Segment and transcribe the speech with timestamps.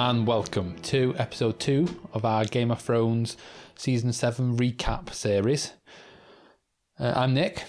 [0.00, 3.36] and welcome to episode two of our Game of Thrones
[3.74, 5.72] season seven recap series.
[7.00, 7.64] Uh, I'm Nick.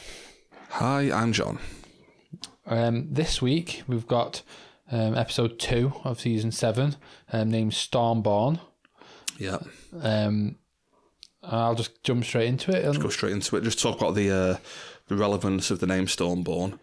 [0.70, 1.58] Hi, I'm John.
[2.68, 4.44] Um, this week we've got
[4.92, 6.98] um, episode two of season seven,
[7.34, 8.60] um, named Stormborn.
[9.40, 9.58] Yeah,
[10.00, 10.58] Um,
[11.42, 12.84] I'll just jump straight into it.
[12.84, 13.64] Just go straight into it.
[13.64, 14.58] Just talk about the uh,
[15.08, 16.78] the relevance of the name Stormborn.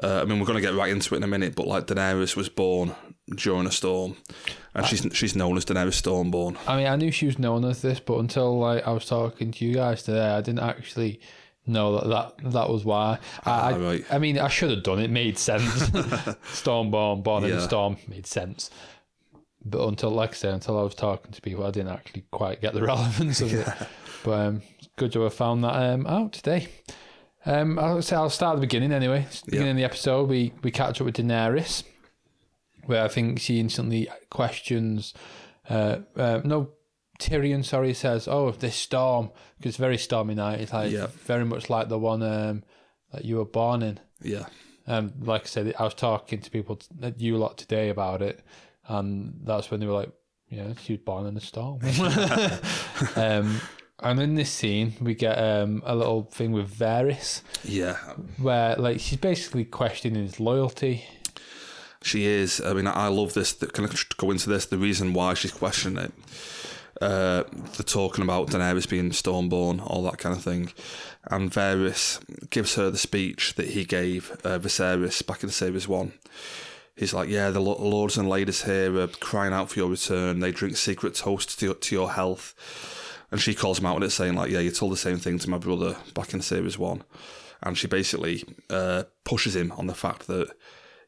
[0.00, 1.88] Uh, I mean, we're going to get right into it in a minute, but like
[1.88, 2.94] Daenerys was born
[3.36, 4.16] during a storm,
[4.74, 6.56] and she's she's known as Daenerys Stormborn.
[6.66, 9.50] I mean, I knew she was known as this, but until like I was talking
[9.52, 11.20] to you guys today, I didn't actually
[11.66, 13.18] know that that, that was why.
[13.44, 14.04] I, Ah, right.
[14.10, 15.10] I mean, I should have done it.
[15.10, 15.64] Made sense.
[16.52, 18.70] Stormborn, born in a storm, made sense.
[19.64, 22.60] But until, like I say, until I was talking to people, I didn't actually quite
[22.60, 23.66] get the relevance of it.
[24.22, 24.62] But um,
[24.96, 26.68] good to have found that um, out today.
[27.46, 29.26] Um, I'll say I'll start at the beginning anyway.
[29.46, 31.82] Beginning of the episode, we we catch up with Daenerys,
[32.86, 35.14] where I think she instantly questions.
[35.68, 36.70] Uh, uh, no,
[37.18, 40.60] Tyrion, sorry, says, "Oh, if this storm, because it's very stormy night.
[40.60, 41.06] It's like Yeah.
[41.24, 42.64] very much like the one um,
[43.12, 44.46] that you were born in." Yeah,
[44.86, 48.40] Um, like I said, I was talking to people, t- you lot today about it,
[48.88, 50.12] and that's when they were like,
[50.50, 51.80] "Yeah, she was born in a storm."
[53.16, 53.60] um,
[54.00, 57.96] and in this scene, we get um, a little thing with Varys, yeah,
[58.38, 61.04] where like she's basically questioning his loyalty.
[62.04, 62.60] She is.
[62.60, 63.54] I mean, I love this.
[63.54, 63.88] Can I
[64.18, 64.66] go into this?
[64.66, 66.12] The reason why she's questioning it.
[67.00, 70.72] Uh, they're talking about Daenerys being Stormborn, all that kind of thing,
[71.24, 72.20] and Varys
[72.50, 76.12] gives her the speech that he gave uh, Viserys back in Series One.
[76.94, 80.38] He's like, yeah, the lords and ladies here are crying out for your return.
[80.38, 82.54] They drink secret toasts to your, to your health.
[83.32, 85.40] And she calls him out on it, saying, like, yeah, you told the same thing
[85.40, 87.02] to my brother back in Series 1.
[87.64, 90.54] And she basically uh, pushes him on the fact that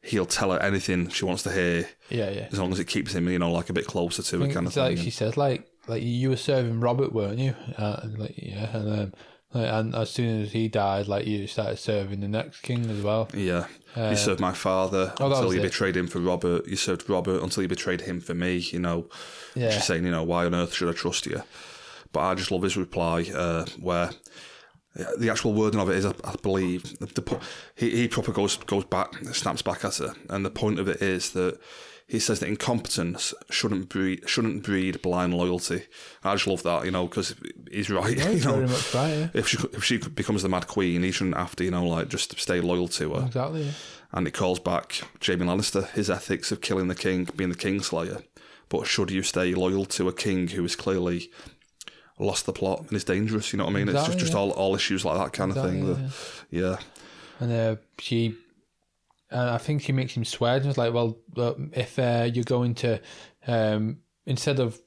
[0.07, 2.47] he'll tell her anything she wants to hear Yeah, yeah.
[2.51, 4.57] as long as it keeps him, you know, like a bit closer to her kind
[4.59, 4.83] of It's thing.
[4.83, 7.55] like she says, like, like you were serving Robert, weren't you?
[7.77, 9.13] Uh, and like, yeah, and um,
[9.53, 13.01] like, and as soon as he died, like you started serving the next king as
[13.01, 13.29] well.
[13.33, 13.65] yeah.
[13.95, 15.63] you served my father oh, until you it.
[15.63, 16.67] betrayed him for Robert.
[16.67, 19.07] You served Robert until you betrayed him for me, you know.
[19.55, 19.71] Yeah.
[19.71, 21.41] She's saying, you know, why on earth should I trust you?
[22.11, 24.11] But I just love his reply, uh, where
[25.17, 27.39] the actual wording of it is, I, I believe, the, the,
[27.75, 31.01] he, he proper goes goes back, snaps back at her, and the point of it
[31.01, 31.59] is that
[32.07, 35.83] he says that incompetence shouldn't breed shouldn't breed blind loyalty.
[36.23, 37.35] I just love that, you know, because
[37.69, 38.17] he's right.
[38.17, 39.09] Yeah, you know, very much right.
[39.09, 39.29] Yeah.
[39.33, 42.07] if she if she becomes the Mad Queen, he shouldn't have to, you know, like
[42.07, 43.25] just stay loyal to her.
[43.25, 43.63] Exactly.
[43.63, 43.71] Yeah.
[44.13, 48.23] And it calls back Jaime Lannister, his ethics of killing the king, being the Kingslayer.
[48.69, 51.29] But should you stay loyal to a king who is clearly
[52.19, 53.53] lost the plot and is dangerous?
[53.53, 53.89] You know what I mean?
[53.89, 54.39] Exactly, it's just, just yeah.
[54.39, 55.89] all, all issues like that kind of thing.
[55.89, 56.77] Exactly, that- yeah.
[57.39, 58.35] And uh, she,
[59.31, 60.57] uh, I think she makes him swear.
[60.57, 61.17] And it's like, well,
[61.73, 62.99] if uh, you're going to,
[63.45, 64.79] um, instead of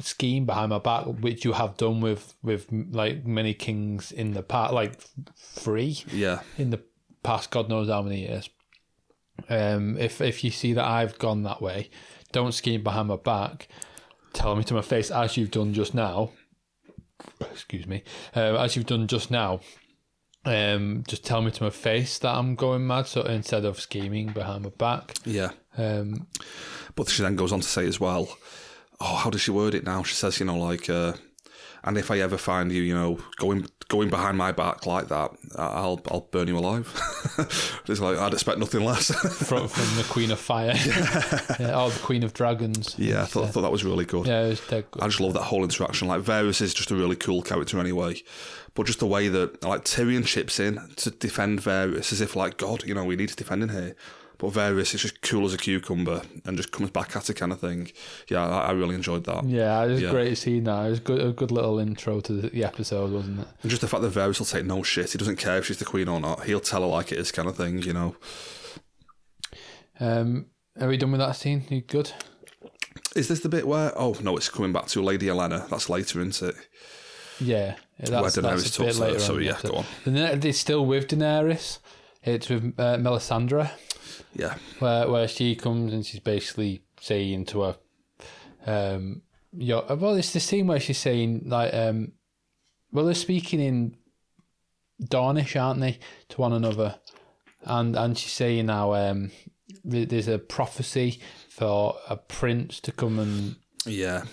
[0.00, 4.42] scheme behind my back, which you have done with with like many kings in the
[4.42, 5.00] past, like
[5.36, 6.82] three yeah, in the
[7.22, 8.50] past, God knows how many years.
[9.48, 11.90] Um, if if you see that I've gone that way,
[12.32, 13.68] don't scheme behind my back.
[14.34, 16.32] Tell me to my face, as you've done just now.
[17.40, 18.02] Excuse me,
[18.36, 19.60] uh, as you've done just now.
[20.44, 23.06] Um, just tell me to my face that I'm going mad.
[23.06, 25.52] So instead of scheming behind my back, yeah.
[25.78, 26.26] um,
[26.94, 28.28] But she then goes on to say as well,
[29.00, 30.02] oh, how does she word it now?
[30.02, 31.14] She says, you know, like, uh,
[31.84, 35.30] and if I ever find you, you know, going going behind my back like that,
[35.56, 36.88] I'll I'll burn you alive.
[37.86, 39.08] it's like I'd expect nothing less.
[39.48, 40.72] from from the Queen of Fire,
[41.60, 42.94] yeah, or the Queen of Dragons.
[42.98, 44.26] yeah, I thought, I thought that was really good.
[44.26, 45.02] yeah, it was dead good.
[45.02, 46.08] I just love that whole interaction.
[46.08, 48.22] Like Varys is just a really cool character anyway,
[48.74, 52.56] but just the way that like Tyrion chips in to defend Varys as if like
[52.56, 53.94] God, you know, we need to defend him here.
[54.44, 57.50] But Varys is just cool as a cucumber and just comes back at it kind
[57.50, 57.90] of thing.
[58.28, 59.44] Yeah, I, I really enjoyed that.
[59.44, 60.10] Yeah, it was Yeah.
[60.10, 60.86] great to see that.
[60.86, 63.46] It was good, a good little intro to the, the episode, wasn't it?
[63.62, 65.12] And just the fact that Varys will take no shit.
[65.12, 66.44] He doesn't care if she's the queen or not.
[66.44, 68.16] He'll tell her like it is kind of thing, you know.
[70.00, 70.46] Um,
[70.80, 71.64] are we done with that scene?
[71.70, 72.12] You good?
[73.16, 73.92] Is this the bit where?
[73.96, 75.66] Oh no, it's coming back to Lady Helena.
[75.70, 76.56] That's later, isn't it?
[77.40, 79.08] Yeah, that's, Daenerys that's a bit talks to her.
[79.08, 79.18] later.
[79.20, 79.74] So, on in the yeah, go
[80.36, 80.44] on.
[80.44, 81.78] It's still with Daenerys.
[82.22, 83.70] It's with uh, Melisandre,
[84.34, 87.76] Yeah, where where she comes and she's basically saying to her,
[88.66, 89.22] um,
[89.52, 92.12] "You're well." It's the scene where she's saying like, um,
[92.92, 93.96] well, they're speaking in
[95.02, 95.98] Dornish, aren't they,
[96.30, 96.98] to one another,
[97.62, 99.30] and and she's saying now, um,
[99.84, 103.56] there's a prophecy for a prince to come and
[103.86, 104.24] yeah.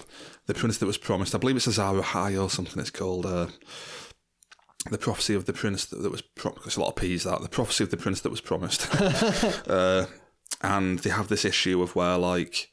[0.47, 1.35] The prince that was promised.
[1.35, 2.79] I believe it's Azor Ahai or something.
[2.79, 3.25] It's called.
[3.25, 3.47] Uh,
[4.89, 6.63] the prophecy of the prince that, that was promised.
[6.63, 8.88] There's a lot of peas that the prophecy of the prince that was promised,
[9.69, 10.06] uh,
[10.62, 12.72] and they have this issue of where like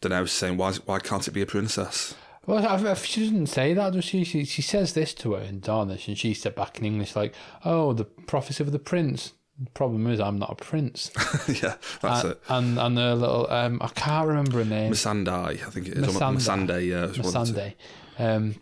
[0.00, 2.14] Daenerys is saying, "Why why can't it be a princess?"
[2.46, 4.22] Well, I, I, she doesn't say that, does she?
[4.24, 4.44] she?
[4.44, 7.34] She says this to her in Danish, and she said back in English, like,
[7.64, 11.12] "Oh, the prophecy of the prince." The problem is, I'm not a prince.
[11.62, 12.40] yeah, that's and, it.
[12.48, 14.92] And and her little, um, I can't remember her name.
[14.92, 16.06] Missandei, I think it is.
[16.08, 17.04] Missandei, yeah.
[17.04, 17.46] it's one of the two.
[17.46, 17.76] Sunday.
[18.18, 18.56] Um,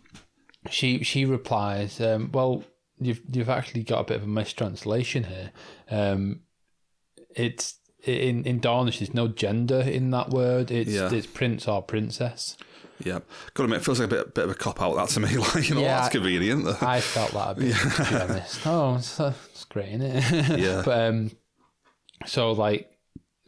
[0.69, 2.63] she she replies, um, "Well,
[2.99, 5.51] you've you've actually got a bit of a mistranslation here.
[5.89, 6.41] Um,
[7.35, 7.75] it's
[8.05, 8.99] in in Danish.
[8.99, 10.71] There's no gender in that word.
[10.71, 11.11] It's Yeah.
[11.11, 12.57] it's prince or princess.
[13.03, 13.19] Yeah,
[13.53, 15.19] got to admit, it feels like a bit, bit of a cop out that to
[15.19, 15.35] me.
[15.37, 16.65] Like, you know, Yeah, that's convenient.
[16.81, 17.75] I felt that a bit.
[17.75, 20.59] To be honest, oh, it's, uh, it's great, isn't it?
[20.59, 20.83] Yeah.
[20.85, 21.31] but um,
[22.25, 22.89] so like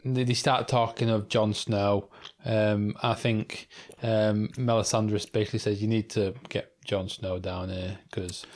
[0.04, 2.10] they they start talking of Jon Snow.
[2.44, 3.68] Um, I think
[4.02, 8.46] um, Melisandre basically says you need to get Jon Snow down here because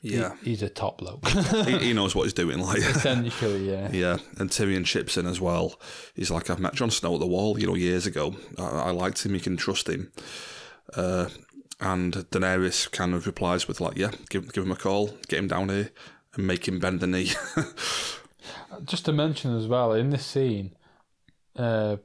[0.00, 1.26] yeah, he's a top bloke.
[1.66, 2.60] he, he knows what he's doing.
[2.60, 3.90] Like, Essentially, yeah.
[3.92, 5.78] yeah, and Tyrion chips in as well.
[6.14, 8.34] He's like, I've met Jon Snow at the Wall, you know, years ago.
[8.58, 9.34] I, I liked him.
[9.34, 10.12] You can trust him.
[10.94, 11.28] Uh,
[11.80, 15.48] and Daenerys kind of replies with like, yeah, give give him a call, get him
[15.48, 15.90] down here,
[16.34, 17.30] and make him bend the knee.
[18.84, 20.76] Just to mention as well, in this scene,
[21.56, 21.96] uh,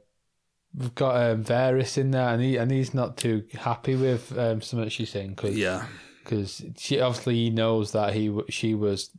[0.76, 4.60] we've got um, Varys in there, and he and he's not too happy with um,
[4.60, 5.86] something she's saying because yeah,
[6.22, 9.10] because she obviously he knows that he she was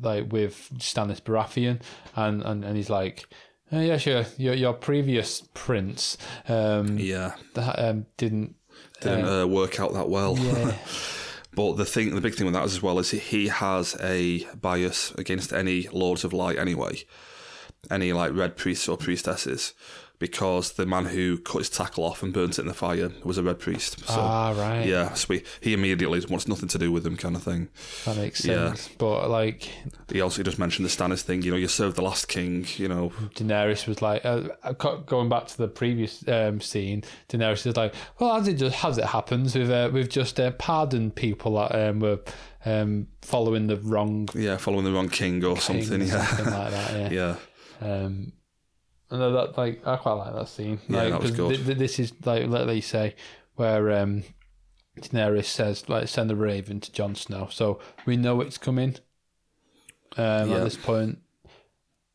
[0.00, 1.80] like with Stannis Baratheon,
[2.16, 3.26] and and, and he's like.
[3.72, 4.24] Oh, yeah, sure.
[4.36, 6.18] Your your previous prince
[6.48, 8.56] um, yeah, that um, didn't.
[9.00, 10.36] didn't uh, work out that well.
[10.36, 10.76] Yeah,
[11.54, 15.12] But the thing, the big thing with that as well is he has a bias
[15.12, 17.02] against any lords of light anyway,
[17.90, 19.74] any like red priests or priestesses,
[20.20, 23.38] because the man who cut his tackle off and burnt it in the fire was
[23.38, 23.98] a red priest.
[24.06, 24.86] So ah, right.
[24.86, 27.68] yeah, so he, he immediately wants nothing to do with them, kind of thing.
[28.04, 28.88] that makes sense.
[28.88, 28.94] Yeah.
[28.98, 29.70] But like,
[30.12, 31.42] He also just mentioned the Stannis thing.
[31.42, 32.66] You know, you served the last king.
[32.76, 37.66] You know, Daenerys was like, uh, uh, going back to the previous um, scene, Daenerys
[37.66, 41.14] is like, well, as it just as it happens, we've uh, we've just uh, pardoned
[41.14, 42.20] people that um, were
[42.66, 46.02] um, following the wrong yeah, following the wrong king or thing something.
[46.02, 47.12] or Yeah, something like that.
[47.12, 47.36] Yeah.
[47.80, 48.32] yeah, Um,
[49.10, 50.80] and that like I quite like that scene.
[50.88, 51.56] Yeah, like, that was good.
[51.56, 53.14] thi- thi- this is like let me say
[53.56, 54.22] where um,
[55.00, 58.96] Daenerys says like send the raven to Jon Snow, so we know it's coming.
[60.16, 60.56] Um, Yeah.
[60.56, 61.18] At this point,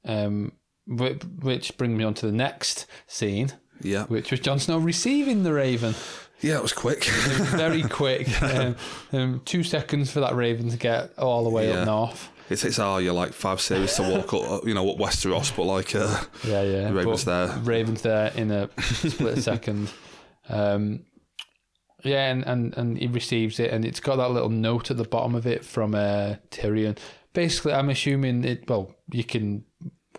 [0.06, 0.51] um,
[0.88, 5.44] which, which brings me on to the next scene, yeah, which was Jon Snow receiving
[5.44, 5.95] the raven.
[6.42, 6.56] yeah.
[6.57, 7.07] It was quick.
[7.07, 8.27] It was very quick.
[8.42, 8.75] Um,
[9.13, 11.80] um, two seconds for that raven to get all the way Yeah.
[11.81, 12.30] up north.
[12.50, 15.63] It takes our you like five series to walk up, you know, up Westeros, but
[15.63, 16.89] like, uh, Yeah, yeah.
[16.92, 17.57] Raven's but there.
[17.63, 19.92] Raven's there in a split second.
[20.50, 21.06] Um,
[22.03, 25.06] yeah, and, and, and he receives it, and it's got that little note at the
[25.06, 26.97] bottom of it from uh, Tyrion.
[27.33, 28.69] Basically, I'm assuming it.
[28.69, 29.65] Well, you can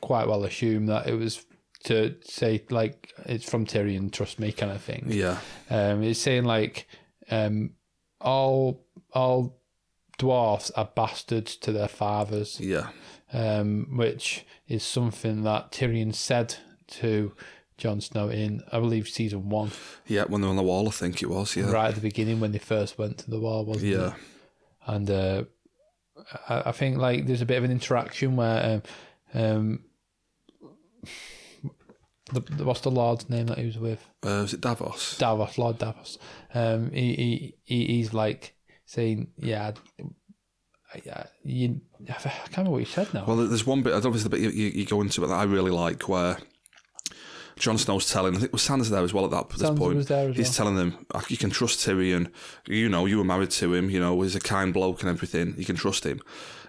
[0.01, 1.45] quite well assume that it was
[1.85, 4.11] to say like it's from Tyrion.
[4.11, 5.07] Trust me, kind of thing.
[5.09, 5.39] yeah,
[5.71, 6.89] Um, it's saying like
[7.31, 7.71] um,
[8.21, 9.56] all all
[10.19, 12.89] dwarfs are bastards to their fathers yeah,
[13.33, 16.57] um, which is something that Tyrion said
[16.89, 17.33] to
[17.79, 19.71] Jon Snow in, I believe, season one,
[20.07, 20.25] yeah.
[20.25, 21.57] When they're on the wall, I think it was.
[21.57, 24.01] Yeah, right at the beginning when they first went to the wall, wasn't yeah, it?
[24.01, 24.15] Yeah.
[24.87, 25.45] And uh,
[26.49, 28.83] I, I think like there's a bit of an interaction where
[29.35, 29.85] um, um,
[32.33, 34.07] the, the what's the lord's name that he was with?
[34.23, 35.19] Uh, was it Davos?
[35.19, 36.19] Davos, Lord Davos.
[36.55, 38.55] Um, he, he, he he's like
[38.87, 39.73] saying, yeah.
[41.05, 41.81] Yeah, you.
[42.09, 43.25] I can't remember what he said now.
[43.27, 43.91] Well, there's one bit.
[43.91, 45.43] I don't know if it's the bit you, you, you go into, but that I
[45.43, 46.39] really like where
[47.59, 48.35] Jon Snow's telling.
[48.37, 49.97] I think was Sansa there as well at that this Sansa point.
[49.97, 52.31] was there as He's telling them "Ah, you can trust Tyrion.
[52.67, 53.91] You know, you were married to him.
[53.91, 55.55] You know, he's a kind bloke and everything.
[55.59, 56.21] You can trust him.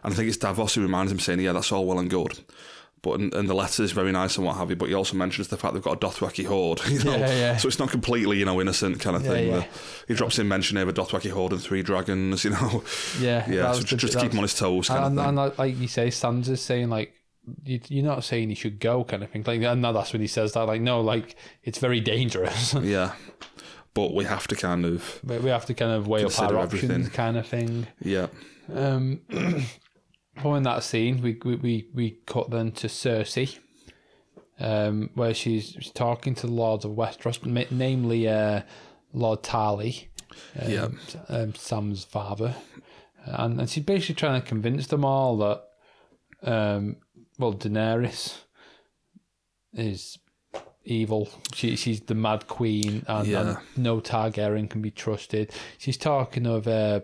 [0.04, 2.40] And I think it's Davos who reminds him, saying, "Yeah, that's all well and good."
[3.04, 4.75] But in, and the letter is very nice and what have you.
[4.75, 6.82] But he also mentions the fact they've got a Dothraki horde.
[6.89, 7.58] You know, Yeah, yeah.
[7.58, 9.48] so it's not completely you know innocent kind of Yeah, thing.
[9.50, 9.66] yeah.
[10.08, 12.44] He drops in mention of a Dothraki horde and three dragons.
[12.48, 12.84] You know,
[13.20, 13.72] yeah, yeah.
[13.74, 15.38] So the- just, just keep him on his toes, kind and, of thing.
[15.38, 17.13] and like, you say, Sansa's saying like
[17.63, 19.44] you, you're not saying he should go, kind of thing.
[19.46, 20.66] Like, and now that's when he says that.
[20.66, 22.74] Like, no, like it's very dangerous.
[22.82, 23.13] yeah,
[23.94, 26.84] but we have to kind of we have to kind of weigh up our options,
[26.84, 27.10] everything.
[27.12, 27.88] kind of thing.
[28.01, 28.27] yeah.
[28.74, 29.22] Um,
[30.41, 33.58] following that scene, we we we, we cut then to Cersei,
[34.60, 38.62] um, where she's, she's talking to the lords of Westeros, ma- namely uh,
[39.13, 40.08] Lord Tarly,
[40.62, 40.88] um, Yeah.
[41.29, 42.56] um, Sam's father,
[43.25, 45.63] and and she's basically trying to convince them all that,
[46.44, 46.98] um,
[47.39, 48.38] well, Daenerys
[49.74, 50.17] is
[50.86, 51.29] evil.
[51.53, 53.41] She she's the Mad Queen, and, Yeah.
[53.41, 55.51] and no Targaryen can be trusted.
[55.77, 57.01] She's talking of uh,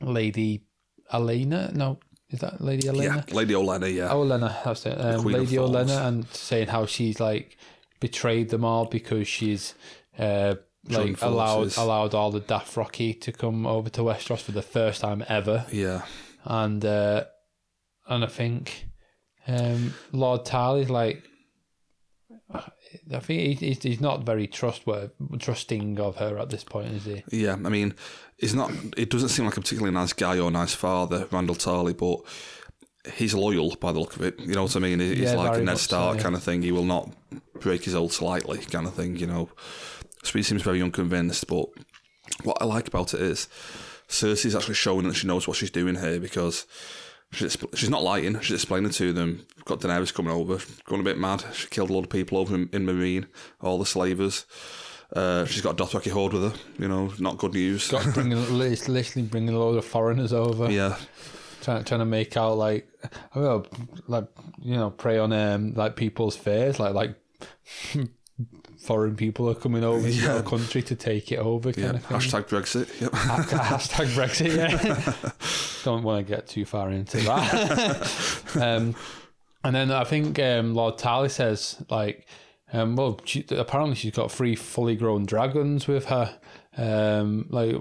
[0.00, 0.64] Lady
[1.12, 1.70] Elena.
[1.74, 1.98] No,
[2.30, 3.24] is that Lady Elena?
[3.28, 4.08] Yeah, Lady Olenna, yeah.
[4.10, 4.98] Oh, Elena, that's it.
[5.00, 5.56] Um, Lady.
[5.56, 7.56] Olenna, and saying how she's like
[8.00, 9.74] betrayed them all because she's
[10.18, 10.54] uh,
[10.88, 15.24] like allowed allowed all the Dothraki to come over to Westeros for the first time
[15.28, 16.02] ever, Yeah.
[16.44, 17.24] and uh,
[18.08, 18.86] and I think
[19.46, 21.22] um, Lord Tarly's like.
[23.12, 27.22] I think he's, he's not very trustworthy, trusting of her at this point, is he?
[27.30, 27.94] Yeah, I mean,
[28.38, 28.70] he's not.
[28.96, 32.20] It doesn't seem like a particularly nice guy or nice father, Randall Tarly, but
[33.14, 34.38] he's loyal by the look of it.
[34.40, 35.00] You know what I mean?
[35.00, 36.22] He's Yeah, like a Ned much so, Stark yeah.
[36.22, 36.62] kind of thing.
[36.62, 37.10] He will not
[37.60, 39.16] break his oath slightly, kind of thing.
[39.16, 39.48] You know,
[40.22, 41.46] so he seems very unconvinced.
[41.46, 41.68] But
[42.42, 43.48] what I like about it is
[44.08, 46.66] Cersei's actually showing that she knows what she's doing here because.
[47.32, 48.38] She's, she's not lying.
[48.40, 49.44] She's explaining to them.
[49.64, 51.44] Got Daenerys coming over, going a bit mad.
[51.52, 53.26] She killed a lot of people over in, in Meereen,
[53.60, 54.46] all the slavers.
[55.16, 56.58] Uh, she's got a Dothraki horde with her.
[56.78, 57.88] You know, not good news.
[57.88, 60.70] Got bringing literally bringing a load of foreigners over.
[60.70, 60.96] yeah,
[61.62, 62.88] trying trying to make out like
[63.34, 63.64] I know,
[64.06, 64.26] like
[64.60, 67.14] you know, prey on um like people's fears, like like
[68.78, 71.90] foreign people are coming over to our country to take it over, kind yeah.
[71.94, 72.18] of thing.
[72.18, 73.00] Hashtag Brexit.
[73.00, 73.10] Yep.
[73.12, 74.54] Hashtag Brexit.
[74.54, 78.56] Yeah, don't want to get too far into that.
[78.60, 78.94] um,
[79.64, 82.26] and then I think um, Lord Tarly says like,
[82.72, 86.38] um, well, she, apparently she's got three fully grown dragons with her.
[86.76, 87.76] Um, like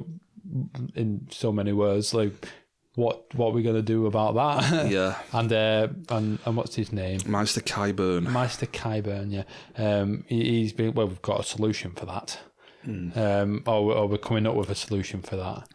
[0.95, 2.47] in so many words, like
[2.95, 4.89] what what we gonna do about that?
[4.91, 5.17] yeah.
[5.33, 7.19] and uh, and and what's his name?
[7.25, 8.31] Maester Qyburn.
[8.31, 9.43] Maester Qyburn, yeah.
[9.77, 11.07] Um, he, he's been well.
[11.07, 12.39] We've got a solution for that.
[12.87, 15.67] Um, or, we're- or we're coming up with a solution for that.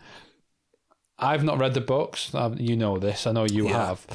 [1.19, 2.33] I've not read the books.
[2.35, 3.26] i you know this.
[3.26, 3.88] I know you Yeah.
[3.88, 4.07] have.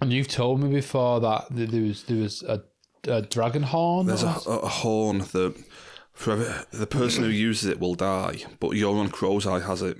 [0.00, 2.62] And you've told me before that there was there was a,
[3.06, 4.06] a dragon horn.
[4.06, 5.54] There's a, a horn that
[6.12, 9.98] forever, the person who uses it will die, but Euron Crowseye has it.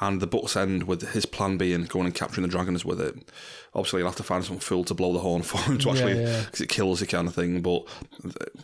[0.00, 3.16] And the books end with his plan being going and capturing the dragons with it.
[3.74, 6.22] Obviously, you'll have to find some fool to blow the horn for him to actually,
[6.22, 6.44] yeah.
[6.44, 7.60] because it kills you kind of thing.
[7.60, 7.86] But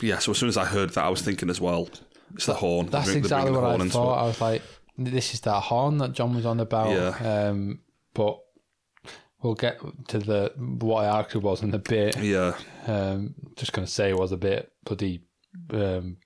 [0.01, 1.89] yeah, so as soon as I heard that, I was thinking as well,
[2.33, 2.87] it's the horn.
[2.87, 4.15] That's bring- exactly what I thought.
[4.15, 4.63] I was like,
[4.97, 6.89] this is that horn that John was on about.
[6.89, 7.49] Yeah.
[7.49, 7.81] Um,
[8.15, 8.39] but
[9.41, 9.79] we'll get
[10.09, 12.17] to the what it actually was in a bit.
[12.17, 12.53] Yeah,
[12.85, 15.21] Um, just going to say it was a bit bloody
[15.71, 16.17] um,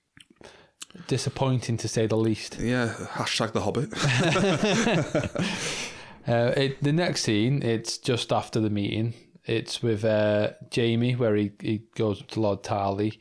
[1.08, 2.58] disappointing to say the least.
[2.60, 2.88] yeah.
[3.12, 3.90] Hashtag the Hobbit.
[6.24, 9.12] Uh, it, the next scene, it's just after the meeting.
[9.44, 13.18] It's with uh, Jaime, where he, he goes up to Lord Tarly,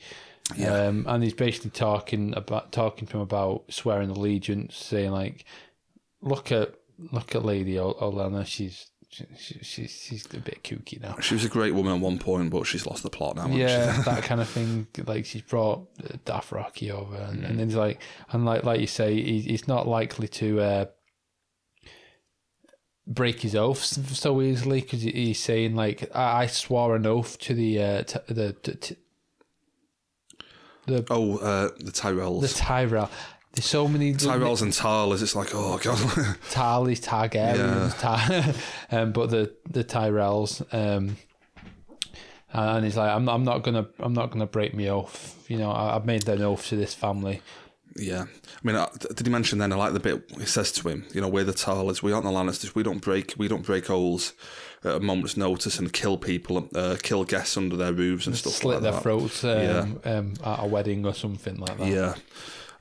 [0.64, 5.46] um, and he's basically talking about talking to him about swearing allegiance, saying like,
[6.22, 6.76] "Look at
[7.12, 11.34] look at Lady Ol- Olenna, she's she, she, she's she's a bit kooky now." she
[11.36, 13.48] was a great woman at one point, but she's lost the plot now.
[13.48, 14.88] Yeah, that kind of thing.
[15.06, 18.02] Like she's brought uh, Dothraki over, and, and then he's like,
[18.32, 20.86] and like like you say, he, he's not likely to uh,
[23.08, 27.54] break his oaths so easily because he's saying like, I, I swore an oath to
[27.54, 28.96] the uh, t- the t-
[30.88, 32.42] the Oh, uh, the Tyrells.
[32.42, 33.10] the Tyrell.
[33.54, 35.98] There's so many Tyrells and Tarlers, it's like, oh, God.
[36.52, 38.54] Tarlys, Targaryens, Tar-
[38.98, 41.18] um, but the the Tyrells, um,
[42.54, 45.44] and he's like, I'm I'm not gonna I'm not gonna break my oath.
[45.50, 47.42] You know, I, I've made an oath to this family.
[47.98, 49.74] Yeah, I mean, uh, did he mention then?
[49.74, 51.06] I like the bit he says to him.
[51.14, 52.02] You know, we're the Tarlers.
[52.02, 52.74] We aren't the Lannisters.
[52.74, 53.34] We don't break.
[53.38, 54.34] We don't break holes
[54.86, 58.54] at a moment's notice and kill people, uh, kill guests under their roofs and stuff
[58.54, 59.04] Slit like their that.
[59.04, 61.88] throats um, um, at a wedding or something like that.
[61.88, 62.16] Yeah,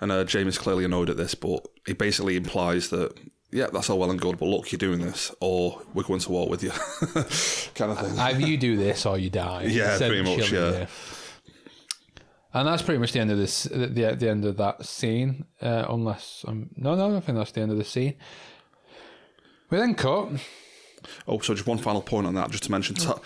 [0.01, 3.19] and uh, Jaime's clearly annoyed at this, but he basically implies that.
[3.53, 6.31] Yeah, that's all well and good, but look, you're doing this, or we're going to
[6.31, 6.71] war with you,
[7.75, 8.17] kind of thing.
[8.17, 9.65] Either you do this or you die.
[9.69, 10.87] Yeah, pretty much, yeah.
[12.53, 13.65] And that's pretty much the end of this.
[13.65, 15.47] The the, the end of that scene.
[15.61, 18.15] Uh, unless um, no, no, I think that's the end of the scene.
[19.69, 20.29] We then cut.
[21.27, 23.21] Oh, so just one final point on that, just to mention, Ta-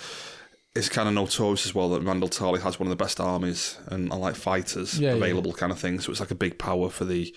[0.75, 3.79] it's kind of notorious as well that Randall Tarly has one of the best armies
[3.87, 5.17] and, and like fighters Yeah, yeah.
[5.17, 6.01] available, kind of thing.
[6.01, 7.35] So it's like a big power for the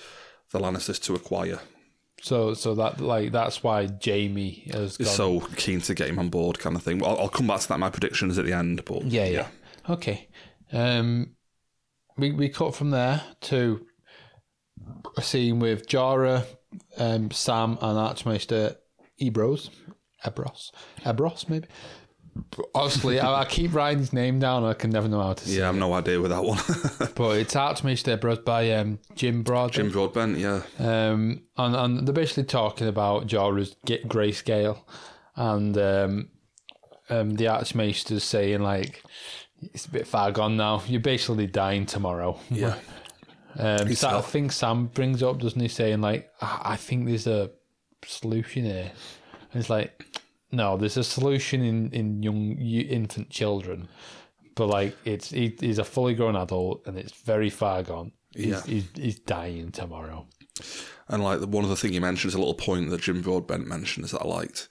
[0.51, 1.59] the Lannisters to acquire.
[2.21, 6.29] So so that like that's why Jaime has Is so keen to get him on
[6.29, 6.99] board, kind of thing.
[6.99, 7.75] Well, I'll, I'll come back to that.
[7.75, 9.47] in My predictions at the end, but yeah, yeah,
[9.89, 10.27] Okay.
[10.73, 11.35] Um,
[12.17, 13.85] we we cut from there to
[15.15, 16.45] a scene with Jorah,
[16.97, 18.77] um, Sam, and Archmaester
[19.21, 19.69] Ebros,
[20.25, 21.67] Ebros, Ebros maybe.
[22.75, 24.63] Honestly, I, I keep writing his name down.
[24.63, 25.59] and I can never know how to say.
[25.59, 26.59] yeah, I've no idea with that one.
[27.15, 29.73] But it's Archmaester Ebros by um, Jim Broadbent.
[29.73, 34.79] Jim Broadbent, yeah, Um, and, and they're basically talking about Jorah's get grayscale,
[35.35, 36.29] and um,
[37.09, 39.03] um, the Archmaester's saying like,
[39.73, 40.83] "It's a bit far gone now.
[40.87, 42.75] You're basically dying tomorrow." yeah,
[43.59, 47.25] Um, so I think Sam brings up, doesn't he, saying like, "I I think there's
[47.25, 47.49] a
[48.05, 48.91] solution here,"
[49.51, 50.05] and it's like,
[50.51, 53.87] "No, there's a solution in in young infant children."
[54.55, 58.11] but like it's he, he's a fully grown adult and it's very far gone.
[58.35, 58.61] He's, Yeah.
[58.65, 60.25] he's, he's dying tomorrow.
[61.07, 63.67] And like the- one of the thing he mentions, a little point that Jim Broadbent
[63.67, 64.67] mentions that I liked.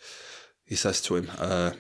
[0.64, 1.70] He says to him, uh,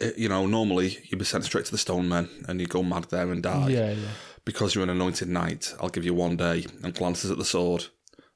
[0.00, 2.82] it- "You know, normally you'd be sent straight to the Stone Men and you'd go
[2.82, 3.68] mad there and die.
[3.68, 4.08] Yeah, yeah.
[4.44, 7.86] Because you're an anointed knight, I'll give you one day." And glances at the sword,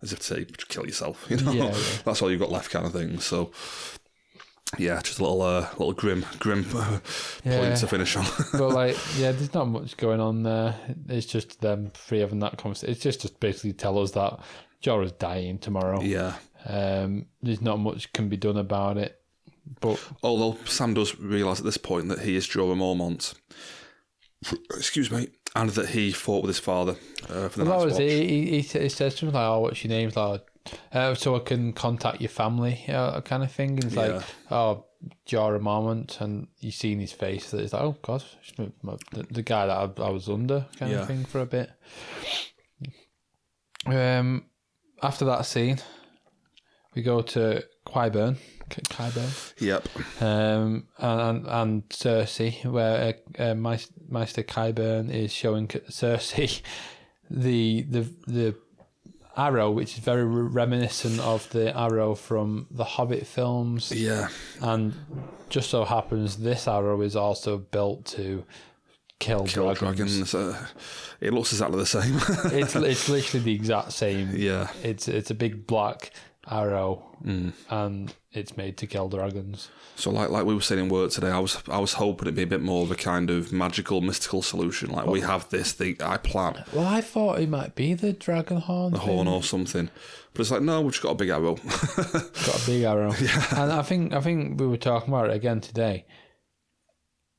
[0.01, 1.79] as if to say, "Kill yourself." You know, Yeah, yeah.
[2.05, 3.19] that's all you've got left, kind of thing.
[3.19, 3.51] So.
[4.79, 6.99] Yeah, just a little, uh, little grim, grim uh,
[7.45, 7.59] Yeah.
[7.59, 8.25] point to finish on.
[8.53, 10.75] but like, yeah, there's not much going on there.
[11.09, 12.91] It's just them three having that conversation.
[12.93, 14.41] It's just to basically tell us that
[14.83, 16.03] Jorah's dying tomorrow.
[16.03, 16.35] yeah,
[16.67, 19.21] Um, there's not much can be done about it.
[19.81, 23.35] But Although Sam does realise at this point that he is Jorah Mormont,
[24.75, 26.97] excuse me, and that he fought with his father
[27.29, 28.03] uh, for the well, that Night's Watch.
[28.03, 30.47] He, he, he says something like, "Oh, what's your name?" Like,
[30.93, 33.71] uh, so I can contact your family, uh, kind of thing.
[33.71, 34.07] And it's Yeah.
[34.17, 34.85] like, "Oh,
[35.27, 38.71] Jorah Mormont," and you see in his face that it's like, "Oh God, it's my,
[38.83, 41.01] my, the, the guy that I, I was under," kind Yeah.
[41.03, 41.71] of thing for a bit.
[43.87, 44.47] Um,
[45.03, 45.79] after that scene,
[46.95, 48.37] we go to Qyburn.
[48.69, 49.53] Q- Qyburn.
[49.61, 49.89] Yep.
[50.23, 56.63] um, and, and and Cersei, where uh, uh, Meis- Maester Qyburn is showing Cersei
[57.31, 58.57] the the the
[59.37, 64.29] arrow, which is very re- reminiscent of the arrow from the Hobbit films, Yeah.
[64.61, 64.95] and
[65.51, 68.45] just so happens this arrow is also built to
[69.19, 70.17] kill, Kill dragons.
[70.19, 70.35] dragons.
[70.35, 70.67] Uh,
[71.21, 72.17] it looks exactly the same.
[72.53, 74.31] It's it's literally the exact same.
[74.35, 74.69] yeah.
[74.83, 76.11] It's it's a big black
[76.51, 77.53] arrow, Mm.
[77.71, 79.69] and it's made to kill dragons.
[79.97, 82.35] So like like we were saying in work today, I was I was hoping it'd
[82.37, 84.91] be a bit more of a kind of magical, mystical solution.
[84.91, 88.59] Like we have this thing, I plan Well, I thought it might be the dragon
[88.59, 88.95] horn.
[88.95, 89.89] a horn or something,
[90.35, 91.55] but it's like no, we've just got a big arrow.
[91.97, 93.13] got a big arrow.
[93.21, 93.63] yeah.
[93.63, 96.05] And I think I think we were talking about it again today.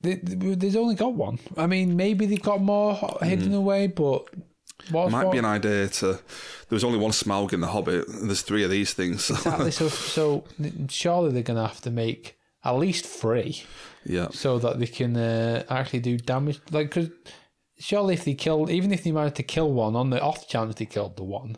[0.01, 1.39] They, they- there's only got one.
[1.55, 4.27] I mean, maybe they've got more hidden away, but
[4.91, 6.05] Might what, be an idea to.
[6.07, 8.07] There was only one Smaug in the Hobbit.
[8.07, 9.25] and There's three of these things.
[9.25, 9.33] So.
[9.35, 9.89] exactly so.
[9.89, 10.43] So
[10.89, 13.63] surely they're gonna have to make at least three
[14.05, 14.27] yeah.
[14.31, 16.59] so that they can uh, actually do damage.
[16.71, 17.09] Like, because
[17.79, 20.75] surely if they kill, even if they managed to kill one on the off chance
[20.75, 21.57] they killed the one,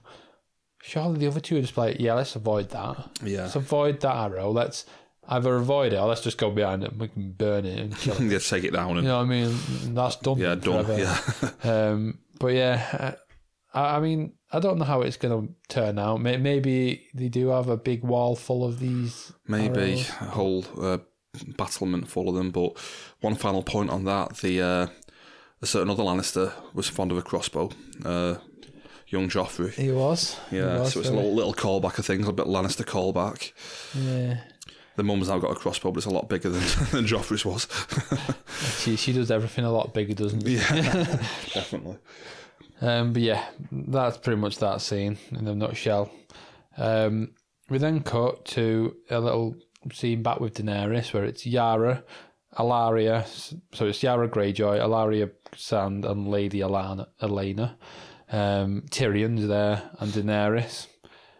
[0.81, 3.09] surely the other two are just like, yeah, let's avoid that.
[3.23, 3.43] Yeah.
[3.43, 4.51] Let's avoid that arrow.
[4.51, 4.85] Let's
[5.27, 7.95] either avoid it or let's just go behind it and we can burn it and
[7.97, 8.31] kill it.
[8.31, 9.93] yeah, take it down and You know what I mean?
[9.95, 10.37] That's done.
[10.37, 10.85] yeah, done.
[10.85, 10.97] forever.
[10.99, 11.49] Yeah.
[11.91, 13.15] Um, but yeah,
[13.73, 16.21] I, I mean, I don't know how it's going to turn out.
[16.21, 19.31] Maybe they do have a big wall full of these.
[19.47, 20.09] Maybe arrows.
[20.09, 20.97] a whole uh,
[21.57, 22.51] battlement full of them.
[22.51, 22.77] But
[23.21, 24.87] one final point on that: the uh,
[25.61, 27.69] a certain other Lannister was fond of a crossbow.
[28.03, 28.35] Uh,
[29.07, 29.73] young Joffrey.
[29.73, 30.39] He was.
[30.49, 31.99] He Yeah, was so it's a little little callback.
[31.99, 33.51] I think a bit of Lannister callback.
[33.95, 34.41] Yeah.
[34.99, 36.59] The mum's now got a crossbow, but it's a lot bigger than,
[36.91, 37.69] than Joffrey's was.
[38.79, 40.57] She she does everything a lot bigger, doesn't she?
[40.57, 40.73] yeah,
[41.53, 41.95] definitely.
[42.81, 46.11] Um, but yeah, that's pretty much that scene in a nutshell.
[46.75, 47.31] Um,
[47.69, 49.55] we then cut to a little
[49.93, 52.03] scene back with Daenerys where it's Yara,
[52.57, 53.25] Ellaria,
[53.73, 57.77] so it's Yara Greyjoy, Ellaria Sand, and Lady Alana, Elena.
[58.29, 60.87] Um, Tyrion's there and Daenerys,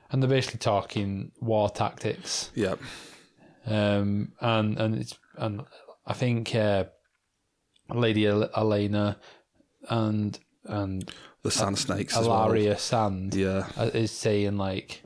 [0.10, 2.52] and they're basically talking war tactics.
[2.56, 2.76] Yeah,
[3.70, 5.62] Um, and and it's and
[6.06, 6.86] I think uh,
[7.94, 9.18] Lady El- Elena
[9.90, 11.10] and and
[11.44, 12.50] the sand snakes as well.
[12.50, 15.04] Ellaria Sand Yeah, uh, is saying like,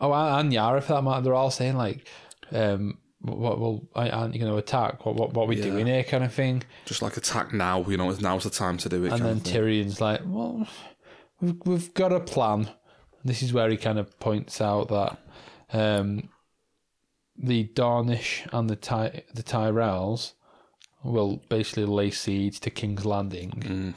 [0.00, 2.06] oh, and Yara for that matter, they're all saying like,
[2.52, 5.06] um, what well, aren't you going to attack?
[5.06, 5.64] What what what we Yeah.
[5.64, 6.62] doing here, kind of thing.
[6.84, 7.84] just like attack now.
[7.88, 9.12] You know, now's the time to do it.
[9.12, 9.40] And then.
[9.40, 10.66] Tyrion's like, well,
[11.40, 12.70] we've we've got a plan.
[13.24, 15.18] This is where he kind of points out that,
[15.72, 16.28] um,
[17.38, 20.32] the Darnish and the Ty- the Tyrells
[21.02, 23.50] will basically lay siege to King's Landing.
[23.50, 23.94] Mm.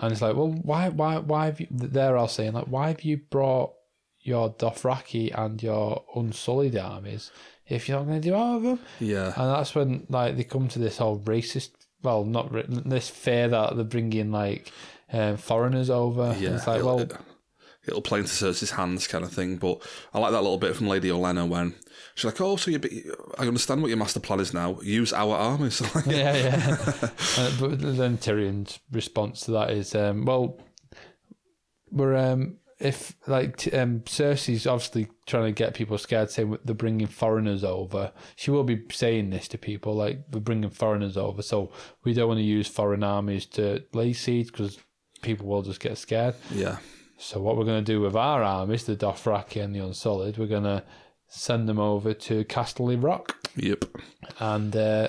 [0.00, 1.66] And it's like, well, why, why, why have you?
[1.70, 3.72] They're all saying like, why have you brought
[4.20, 7.30] your Dothraki and your Unsullied armies
[7.66, 8.78] if you're not going to do all of them?
[9.00, 11.70] yeah, And that's when like they come to this whole racist,
[12.02, 14.70] well, not this fear that they're bringing like
[15.12, 16.36] um, foreigners over.
[16.38, 16.56] yeah.
[16.56, 17.08] it's like, it'll, well,
[17.86, 19.56] it'll play into Cersei's hands, kind of thing.
[19.56, 19.80] But
[20.12, 21.74] I like that little bit from Lady Olenna when
[22.18, 23.04] she's like, "Oh, so you, be,
[23.38, 24.80] I understand what your master plan is now.
[24.82, 26.76] Use our armies." yeah, yeah.
[27.38, 30.60] uh, but then Tyrion's response to that is, um, well,
[31.90, 36.74] we're um, if like t- um, Cersei's obviously trying to get people scared, saying they're
[36.74, 38.12] bringing foreigners over.
[38.36, 41.72] She will be saying this to people like we're bringing foreigners over, so
[42.04, 44.78] we don't want to use foreign armies to lay siege because
[45.22, 46.34] people will just get scared.
[46.50, 46.78] yeah,
[47.18, 50.46] So what we're going to do with our armies, the Dothraki and the Unsullied, we're
[50.46, 50.84] going to
[51.28, 53.84] send them over to Casterly Rock yep,
[54.40, 55.08] and uh,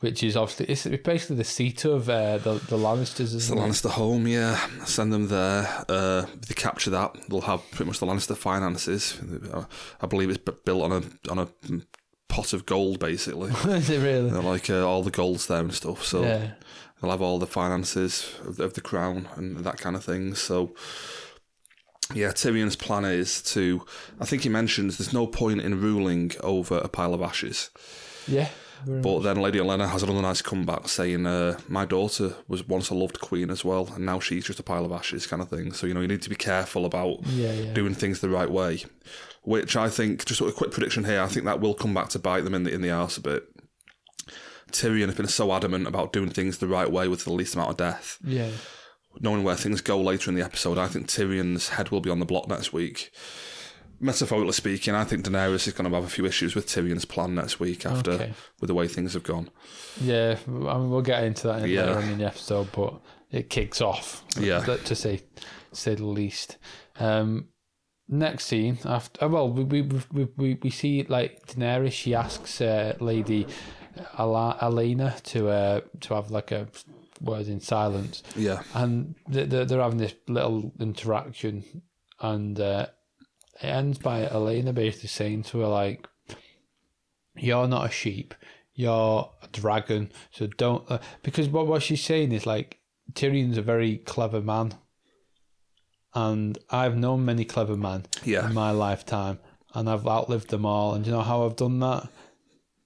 [0.00, 3.30] which is obviously it's basically the seat of uh, the the Lannisters.
[3.30, 3.60] The Isn't it?
[3.60, 4.56] Lannister home, yeah.
[4.84, 5.66] Send them there.
[5.88, 9.18] Uh, if they capture that, they'll have pretty much the Lannister finances.
[10.02, 11.48] I believe it's built on a on a
[12.28, 13.50] pot of gold, basically.
[13.72, 14.28] is it really?
[14.30, 16.04] They're like uh, all the gold's there and stuff.
[16.04, 16.50] So Yeah.
[17.00, 20.34] they'll have all the finances of, of the crown and that kind of thing.
[20.34, 20.74] So.
[22.12, 23.84] Yeah, Tyrion's plan is to.
[24.20, 27.70] I think he mentions there's no point in ruling over a pile of ashes.
[28.26, 28.48] Yeah.
[28.86, 32.94] But then Lady Elena has another nice comeback saying, uh, My daughter was once a
[32.94, 35.72] loved queen as well, and now she's just a pile of ashes, kind of thing.
[35.72, 37.72] So, you know, you need to be careful about Yeah, yeah.
[37.72, 38.84] doing things the right way.
[39.42, 42.18] Which I think, just a quick prediction here, I think that will come back to
[42.18, 43.44] bite them in the, in the arse a bit.
[44.70, 47.70] Tyrion has been so adamant about doing things the right way with the least amount
[47.70, 48.18] of death.
[48.22, 48.50] Yeah.
[49.20, 52.18] Knowing where things go later in the episode, I think Tyrion's head will be on
[52.18, 53.10] the block next week.
[54.00, 57.34] Metaphorically speaking, I think Daenerys is going to have a few issues with Tyrion's plan
[57.34, 58.32] next week after Okay.
[58.60, 59.50] with the way things have gone.
[60.00, 61.82] Yeah, I mean, we'll get into that Yeah.
[61.86, 63.00] later on in the episode, but
[63.30, 64.24] it kicks off.
[64.38, 64.60] Yeah.
[64.64, 66.58] to say, to say the least.
[66.98, 67.48] Um,
[68.08, 71.92] next scene after, uh, well, we we we we, we see like Daenerys.
[71.92, 73.46] She asks uh, Lady
[74.18, 76.66] Elena to uh to have like a
[77.24, 81.82] word in silence, Yeah, and they- they're, they're having this little interaction,
[82.20, 82.86] and uh,
[83.62, 86.06] it ends by Elena basically saying to her like,
[87.36, 88.34] "You're not a sheep,
[88.74, 92.78] you're a dragon, so don't." Uh, because what what she's saying is like
[93.14, 94.74] Tyrion's a very clever man,
[96.14, 99.38] and I've known many clever men yeah, in my lifetime,
[99.74, 100.94] and I've outlived them all.
[100.94, 102.08] And do you know how I've done that?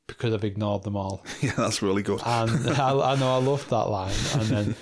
[0.08, 1.52] Because I've ignored them all yeah.
[1.56, 2.20] That's really good.
[2.26, 4.14] and I, I know I love that line.
[4.34, 4.74] And then,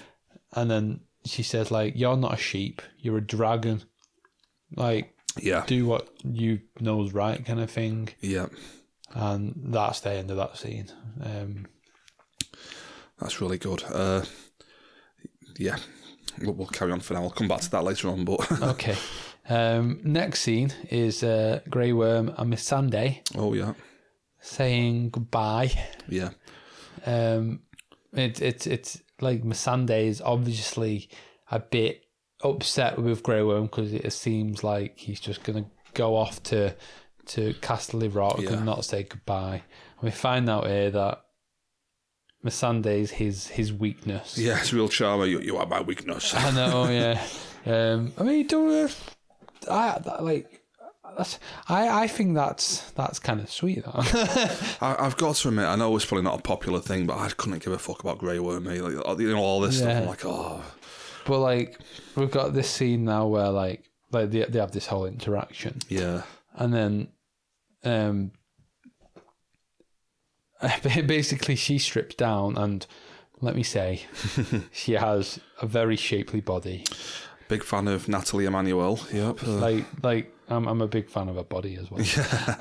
[0.54, 2.80] and then she says like, "You're not a sheep.
[2.98, 3.82] You're a dragon.
[4.74, 8.46] Like, Yeah, do what you know's right, kind of thing." yeah.
[9.14, 10.88] And that's the end of that scene.
[11.22, 11.66] Um,
[13.18, 13.82] That's really good.
[13.90, 14.24] Uh,
[15.58, 15.76] yeah,
[16.42, 17.22] we'll, we'll carry on for now.
[17.22, 18.24] I'll come back to that later on.
[18.24, 18.96] But okay.
[19.48, 23.74] Um, next scene is uh, Grey Worm and Missandei oh yeah,
[24.46, 25.72] saying goodbye.
[26.08, 26.30] yeah,
[27.04, 27.60] Um,
[28.12, 31.08] it, it's it's like Missandei is obviously
[31.50, 32.02] a bit
[32.42, 36.74] upset with Grey Worm because it seems like he's just going to go off to
[37.26, 38.52] to Casterly Rock Yeah.
[38.52, 39.62] and not say goodbye.
[39.98, 41.22] And we find out here that
[42.44, 44.38] Missandei is his his weakness.
[44.38, 44.58] yeah.
[44.60, 45.26] It's real charmer.
[45.26, 46.34] You, you are my weakness.
[46.34, 47.20] I know, yeah.
[47.66, 48.88] Um, I mean, don't uh,
[49.68, 50.62] I that, like.
[51.16, 53.84] That's, I, I think that's that's kind of sweet.
[53.84, 53.92] Though.
[54.80, 57.28] I, I've got to admit, I know it's probably not a popular thing, but I
[57.30, 58.64] couldn't give a fuck about Grey Worm.
[58.64, 59.96] Me, like you know, all this stuff.
[59.96, 60.62] I'm like, oh,
[61.24, 61.78] But like
[62.16, 66.22] we've got this scene now where like like they they have this whole interaction, yeah,
[66.54, 67.08] and then
[67.84, 68.32] um
[71.06, 72.86] basically she strips down and
[73.40, 74.02] let me say
[74.72, 76.84] she has a very shapely body.
[77.48, 79.00] big fan of Nathalie Emmanuel.
[79.12, 79.46] Yep.
[79.46, 82.04] Like like I'm I'm a big fan of her body as well.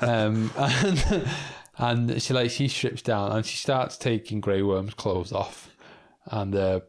[0.00, 1.28] Um and
[1.78, 5.70] and she like she strips down and she starts taking Grey Worm's clothes off,
[6.26, 6.80] and uh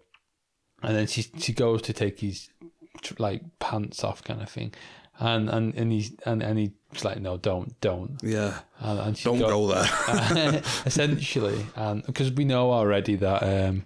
[0.83, 2.49] and then she she goes to take his
[3.19, 4.73] like pants off kind of thing,
[5.19, 8.59] and and and he's and and he's like no don't don't yeah.
[8.79, 10.61] and, and she Don't go- go there.
[10.85, 13.83] essentially, and because we know already that um,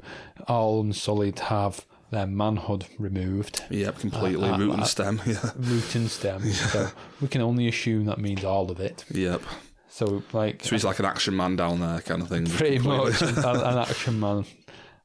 [0.47, 5.21] all Unsullied have their manhood removed, yep, completely Uh, uh, root uh, and stem.
[5.25, 5.51] Yeah.
[5.55, 6.43] root and stem.
[6.51, 6.89] So
[7.21, 9.03] we can only assume that means all of it.
[9.11, 9.41] Yep.
[9.89, 12.45] So like So he's like an action man down there, kind of thing.
[12.49, 14.45] pretty much an, an action man,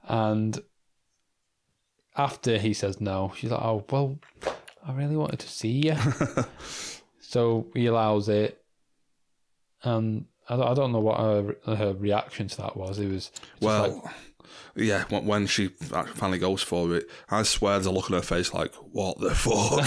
[0.08, 0.60] and
[2.16, 4.18] after he says no, she's like, "Oh well,
[4.86, 5.96] I really wanted to see you."
[7.20, 8.62] so he allows it,
[9.82, 12.98] and I don't, I don't know what her, her reaction to that was.
[12.98, 14.14] It was just Well, like,
[14.76, 18.22] yeah, when, when she finally goes for it, I swear there's a look on her
[18.22, 19.80] face like, what the fuck?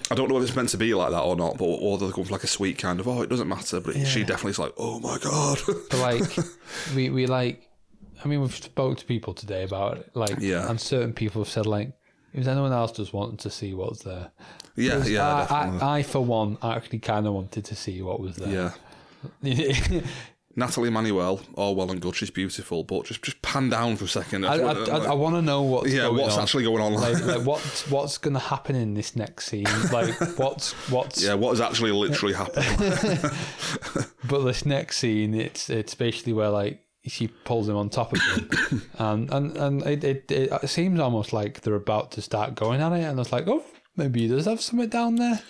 [0.10, 2.10] I don't know if it's meant to be like that or not, but or they're
[2.10, 3.80] going for like a sweet kind of, oh, it doesn't matter.
[3.80, 4.26] But she Yeah.
[4.26, 5.58] definitely is like, oh my God.
[5.90, 6.36] but like
[6.94, 7.68] we we like,
[8.24, 10.68] I mean, we've spoke to people today about it, like, Yeah.
[10.68, 11.92] and certain people have said like.
[12.34, 14.30] If anyone else just wanted to see what's there,
[14.76, 15.80] yeah, yeah, I, definitely.
[15.80, 18.74] I, I, for one, actually kind of wanted to see what was there.
[19.42, 20.00] yeah.
[20.58, 24.08] Nathalie Emmanuel, all well and good, she's beautiful, but just just pan down for a
[24.08, 24.44] second.
[24.44, 26.42] I, I, I, I want to know what's yeah, what's on.
[26.42, 26.94] actually going on?
[26.94, 29.66] like, like what's what's going to happen in this next scene?
[29.92, 32.66] Like what's what's yeah, what is actually literally happening?
[34.28, 38.20] but this next scene, it's it's basically where like she pulls him on top of
[38.20, 42.80] him, and and and it, it it seems almost like they're about to start going
[42.80, 43.64] at it, and it's like oh
[43.96, 45.40] maybe he does have something down there.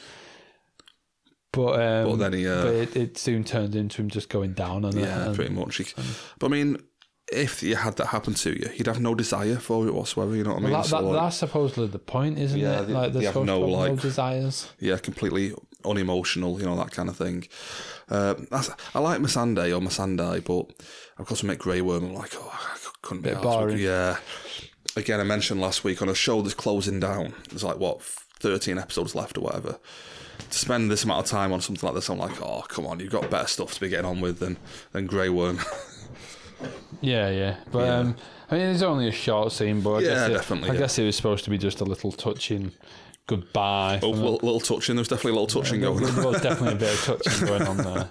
[1.53, 4.53] But um, But then he, uh, but it, it soon turned into him just going
[4.53, 5.01] down on it.
[5.03, 5.77] Yeah, and- pretty much.
[5.77, 5.87] He-
[6.39, 6.79] But I mean,
[7.33, 10.35] if you had that happen to you, you'd have no desire for it whatsoever.
[10.37, 10.73] You know what I mean?
[10.73, 12.89] That, So, that, like, that's supposedly the point, isn't Yeah, it?
[12.91, 14.69] Like they have no, have no like- desires.
[14.79, 15.53] yeah, completely
[15.85, 17.47] unemotional, you know, that kind of thing.
[18.11, 20.73] Uh, that's, I like Masande or Masandai, but
[21.19, 22.05] I've got to make Grey Worm.
[22.05, 23.79] I'm like, oh, I couldn't be boring.
[23.79, 24.17] Yeah.
[24.97, 27.35] Again, I mentioned last week on a show that's closing down.
[27.51, 28.03] There's like, what,
[28.41, 29.79] 13 episodes left or whatever.
[30.51, 33.01] To spend this amount of time on something like this, I'm like, oh, come on,
[33.01, 34.57] you've got better stuff to be getting on with than,
[34.93, 35.59] than Grey Worm.
[37.01, 37.57] Yeah, yeah.
[37.71, 37.99] But Yeah.
[37.99, 38.17] um,
[38.51, 40.79] I mean, it's only a short scene, but I Yeah, guess it, definitely, I yeah.
[40.81, 42.73] guess it was supposed to be just a little touching
[43.27, 44.01] goodbye.
[44.03, 44.97] oh, little, little touching.
[44.97, 46.33] There's definitely a little touching There going there on.
[46.33, 48.09] was definitely a bit of touching going on there.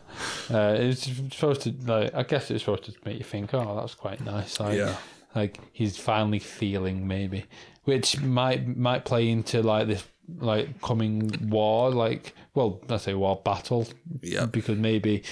[0.50, 1.00] Uh, it was
[1.34, 4.22] supposed to, like, I guess it was supposed to make you think, oh, that's quite
[4.24, 4.60] nice.
[4.60, 4.96] Like, Yeah.
[5.36, 7.46] like he's finally feeling maybe,
[7.84, 10.04] which might might play into like this
[10.40, 13.88] like coming war, like well, let's say war battle.
[14.22, 14.46] Yeah.
[14.46, 15.24] Because maybe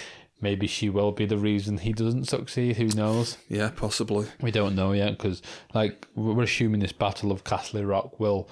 [0.41, 2.77] maybe she will be the reason he doesn't succeed.
[2.77, 3.37] Who knows?
[3.49, 4.27] Yeah, possibly.
[4.41, 5.41] We don't know yet because
[5.73, 8.49] like we're assuming this battle of Castle Rock will.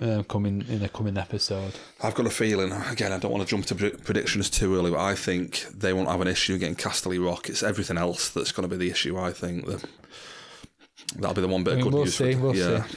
[0.00, 1.72] Uh, come in in a coming episode.
[2.04, 4.92] I've got a feeling, again, I don't want to jump to pre- predictions too early,
[4.92, 7.48] but I think they won't have an issue getting Casterly Rock.
[7.48, 9.66] It's everything else that's going to be the issue, I think.
[9.66, 9.84] The,
[11.16, 12.14] that'll be the one bit I mean, of good we'll news.
[12.14, 12.34] see.
[12.36, 12.84] We'll yeah.
[12.84, 12.96] see.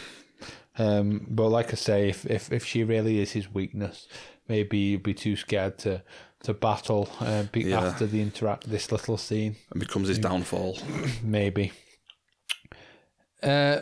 [0.77, 4.07] Um, but like I say, if, if if she really is his weakness,
[4.47, 6.01] maybe you'd be too scared to
[6.43, 7.81] to battle uh, be, Yeah.
[7.85, 9.57] after the interact this little scene.
[9.71, 10.77] And becomes his downfall.
[11.23, 11.71] Maybe.
[13.43, 13.81] Uh,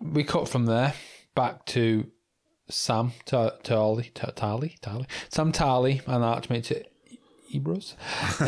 [0.00, 0.94] we cut from there
[1.34, 2.06] back to
[2.70, 6.82] Sam Ta- Tarly, Ta- Tarly, Tarly, Sam Tarly, and Archmaester
[7.54, 7.94] Ebros,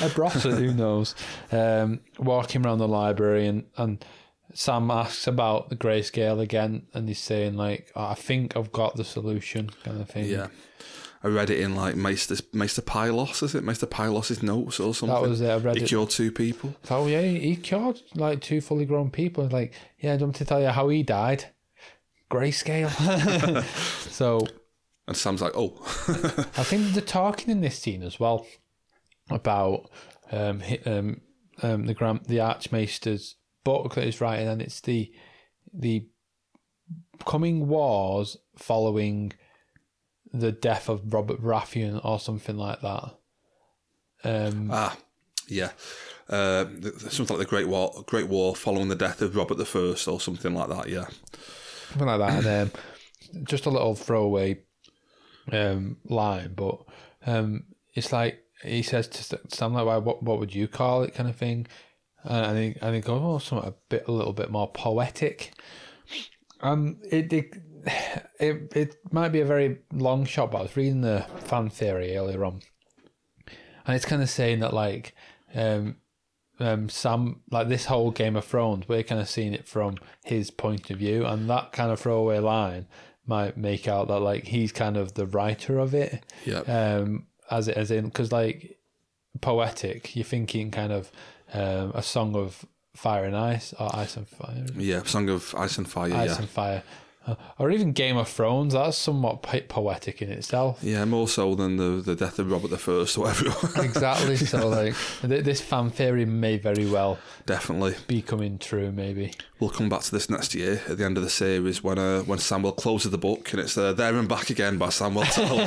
[0.00, 1.14] Ebros, who knows?
[1.50, 4.04] Um, walking around the library, and and
[4.54, 9.04] Sam asks about the grayscale again, and he's saying like, "I think I've got the
[9.04, 10.26] solution," kind of thing.
[10.26, 10.48] Yeah.
[11.22, 13.64] I read it in like Maester, Maester Pylos, is it?
[13.64, 15.20] Maester Pylos' notes or something.
[15.20, 15.50] That was it.
[15.50, 15.88] I read he it.
[15.88, 16.76] cured two people.
[16.90, 19.48] Oh yeah, he cured like two fully grown people.
[19.48, 21.46] Like, yeah, I don't want to tell you how he died.
[22.30, 22.90] Grayscale.
[24.10, 24.46] so
[25.08, 25.74] And Sam's like, oh,
[26.56, 28.46] I think they're talking in this scene as well
[29.30, 29.90] about
[30.30, 31.20] um, um,
[31.62, 33.36] um, the grand the Archmaester's
[33.68, 35.12] book that he's writing, and it's the
[35.72, 36.06] the
[37.26, 39.32] coming wars following
[40.32, 43.18] the death of Robert Baratheon or something like that.
[44.24, 44.96] Um, ah,
[45.48, 45.70] yeah.
[46.28, 49.56] Uh, th- th- something like the Great War, Great War following the death of Robert
[49.58, 51.08] the First or something like that, yeah.
[51.90, 52.44] something like that.
[52.44, 54.62] And um, just a little throwaway
[55.52, 56.84] um, line, but
[57.26, 61.02] um, it's like he says to St- Stan, like, "Why- "What what would you call
[61.02, 61.66] it?" kind of thing.
[62.28, 65.52] And I think I think oh, something a bit a little bit more poetic.
[66.60, 67.54] Um, it it
[68.38, 72.16] it, it might be a very long shot, but I was reading the fan theory
[72.16, 72.60] earlier on,
[73.86, 75.14] and it's kind of saying that like
[75.54, 75.96] um
[76.60, 80.50] um Sam like this whole Game of Thrones, we're kind of seeing it from his
[80.50, 82.86] point of view, and that kind of throwaway line
[83.26, 86.60] might make out that like he's kind of the writer of it, Yeah.
[86.60, 88.78] um, as it as in because like
[89.40, 91.10] poetic, you're thinking kind of
[91.52, 95.78] um, a song of fire and ice or ice and fire, yeah, Song of Ice
[95.78, 96.38] and Fire, ice yeah.
[96.38, 96.82] and fire,
[97.58, 98.74] or even Game of Thrones.
[98.74, 100.78] That's somewhat poetic in itself.
[100.82, 103.50] Yeah, more so than the, the death of Robert the First or whatever.
[103.82, 104.36] exactly.
[104.36, 107.96] So like th- this fan theory may very well Definitely.
[108.06, 108.92] be coming true.
[108.92, 109.32] Maybe.
[109.60, 112.20] We'll come back to this next year at the end of the series when uh,
[112.22, 115.66] when Samuel closes the book and it's uh, There and Back Again by Samuel Tell.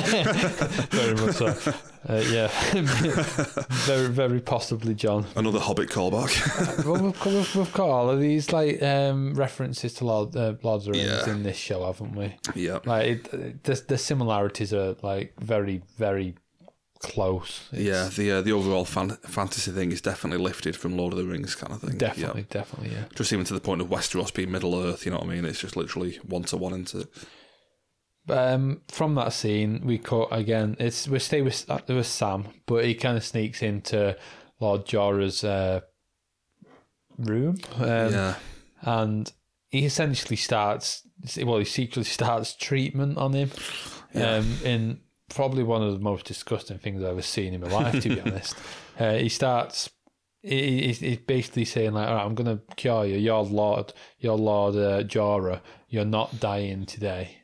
[0.90, 1.74] Very much so.
[2.08, 2.48] Uh, yeah,
[3.86, 5.24] very, very possibly, John.
[5.36, 6.84] Another Hobbit callback.
[6.84, 10.54] Well, we've, got- we've, we've got all of these like um, references to Lord uh,
[10.62, 11.32] Lords of the Rings Yeah.
[11.32, 12.34] in this show, haven't we?
[12.54, 12.80] yeah.
[12.84, 16.34] Like it, it- the the similarities are like very, very
[16.98, 17.68] close.
[17.72, 21.18] It's Yeah, the uh, the overall fan- fantasy thing is definitely lifted from Lord of
[21.20, 21.98] the Rings kind of thing.
[21.98, 22.46] definitely, Yeah.
[22.60, 23.04] definitely, yeah.
[23.14, 25.44] Just even to the point of Westeros being Middle Earth, you know what I mean?
[25.44, 27.06] It's just literally one to one into.
[28.28, 30.76] Um, from that scene, we cut again.
[30.78, 34.16] It's we stay with uh, with Sam, but he kind of sneaks into
[34.60, 35.80] Lord Jorah's uh,
[37.18, 37.56] room.
[37.78, 38.34] Um, yeah.
[38.82, 39.32] and
[39.70, 41.02] he essentially starts
[41.44, 43.50] well he secretly starts treatment on him
[44.14, 44.36] Yeah.
[44.36, 48.02] um, in probably one of the most disgusting things I've ever seen in my life
[48.02, 48.54] to be honest
[48.98, 49.88] uh, he starts
[50.42, 54.36] he, he's, he's basically saying like all right I'm gonna cure you you're Lord you're
[54.36, 57.38] Lord uh, Jorah you're not dying today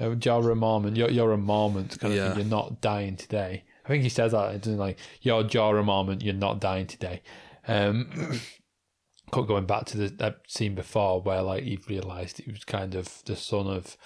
[0.00, 2.28] uh, Jorah Mormont you're, you're a Mormont kind of Yeah.
[2.34, 6.22] thing you're not dying today I think he says that it's like you're Jorah Mormont
[6.22, 7.22] you're not dying today
[7.66, 8.10] um
[9.30, 13.22] going back to the that scene before where like he realised he was kind of
[13.26, 13.96] the son of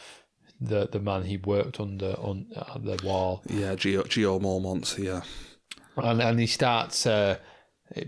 [0.61, 2.47] the the man he worked under on
[2.81, 5.23] the wall Yeah, Jeor, Jeor Mormont, yeah.
[5.97, 7.37] and and he starts uh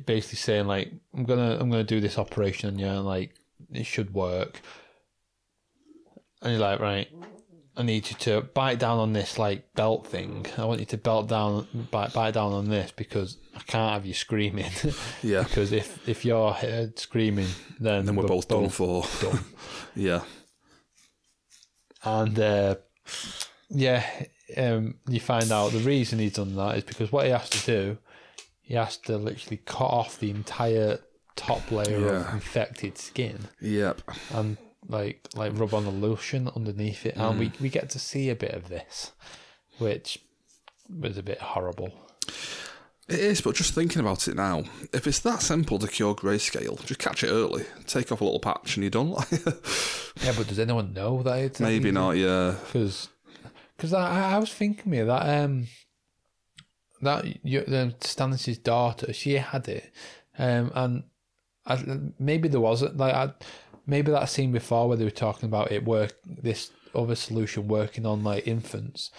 [0.06, 3.34] basically saying like I'm gonna I'm gonna do this operation Yeah, and like
[3.72, 4.60] it should work.
[6.42, 7.08] And you're like, right,
[7.76, 10.46] I need you to bite down on this like belt thing.
[10.56, 14.06] I want you to belt down, bite, bite down on this because I can't have
[14.06, 14.70] you screaming.
[15.22, 15.42] Yeah.
[15.42, 17.48] because if if you're heard screaming,
[17.80, 19.04] then Then we're both done for.
[19.20, 19.40] done.
[19.96, 20.20] yeah.
[22.04, 22.74] And uh,
[23.70, 24.04] yeah,
[24.56, 27.66] um, you find out the reason he's done that is because what he has to
[27.66, 27.98] do,
[28.60, 30.98] he has to literally cut off the entire
[31.36, 34.02] top layer of infected skin Yep.
[34.34, 34.56] and
[34.88, 37.60] like like rub on the lotion underneath it, and we Mm.
[37.60, 39.12] we get to see a bit of this,
[39.78, 40.18] which
[40.88, 41.90] was a bit horrible.
[43.06, 44.62] It is, but just thinking about it now,
[44.94, 48.40] if it's that simple to cure grayscale, just catch it early, take off a little
[48.40, 49.14] patch, and you're done.
[50.22, 52.12] Yeah, but does anyone know that it's Maybe not.
[52.12, 52.54] Yeah.
[52.66, 53.08] because
[53.76, 55.66] because I, I was thinking me that um
[57.02, 59.92] that you, the Stannis' daughter she had it
[60.38, 61.02] um and
[61.66, 63.32] I, maybe there wasn't like I,
[63.86, 68.06] maybe that scene before where they were talking about it work this other solution working
[68.06, 69.10] on like infants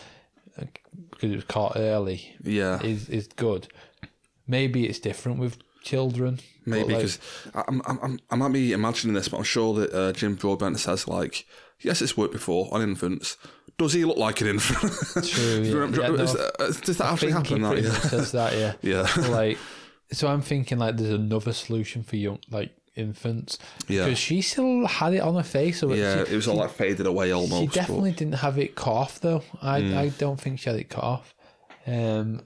[0.57, 2.81] because it was caught early Yeah.
[2.81, 3.67] is is good
[4.47, 7.19] maybe it's different with children Maybe like, because
[7.53, 10.79] I'm, I'm, I'm, I might be imagining this, but I'm sure that uh, Jim Broadbent
[10.79, 11.45] says like,
[11.79, 13.37] yes, it's worked before on infants.
[13.77, 15.27] Does he look like an infant?
[15.27, 15.73] True, yeah.
[15.73, 17.61] remember- Yeah, no, is- uh, does that I actually happen?
[17.61, 17.91] That, yeah.
[17.99, 19.27] says that yeah yeah.
[19.29, 19.59] like
[20.11, 24.05] so I'm thinking like there's another solution for young like infants Yeah.
[24.05, 26.71] because she still had it on her face so Yeah, she, it was all like
[26.71, 27.59] faded away almost.
[27.61, 29.97] she but- definitely didn't have it cut off though I Hmm.
[29.97, 31.33] I don't think she had it cut off
[31.87, 32.41] um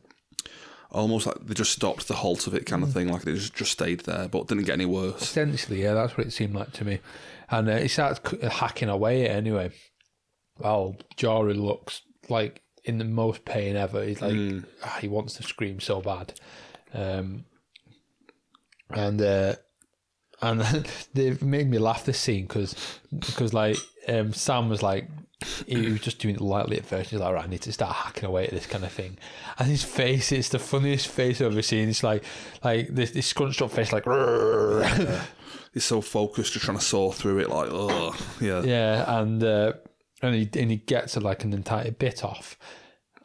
[0.92, 2.88] almost like they just stopped the halt of it kind Mm.
[2.88, 5.22] of thing, like they just, just stayed there, but didn't get any worse.
[5.22, 7.00] essentially yeah that's what it seemed like to me
[7.52, 8.20] and uh, he starts
[8.52, 9.70] hacking away at anyway
[10.58, 14.60] well Jorah looks like in the most pain ever he's like Hmm.
[14.84, 16.34] ah, he wants to scream so bad
[16.94, 17.46] um
[18.90, 19.56] and uh
[20.42, 20.62] and
[21.14, 22.76] they've made me laugh this scene because
[23.18, 25.08] because like um Sam was like
[25.68, 27.12] he was just doing it lightly at first.
[27.12, 29.18] He's like, right, I need to start hacking away at this kind of thing.
[29.58, 31.88] And his face, it's the funniest face I've ever seen.
[31.88, 32.24] It's like
[32.64, 34.06] like this, this scrunched up face, like
[35.74, 38.64] He's so focused, just trying to saw through it, like, oh, yeah.
[38.64, 39.74] yeah, and uh,
[40.22, 42.58] and he and he gets like an entire bit off.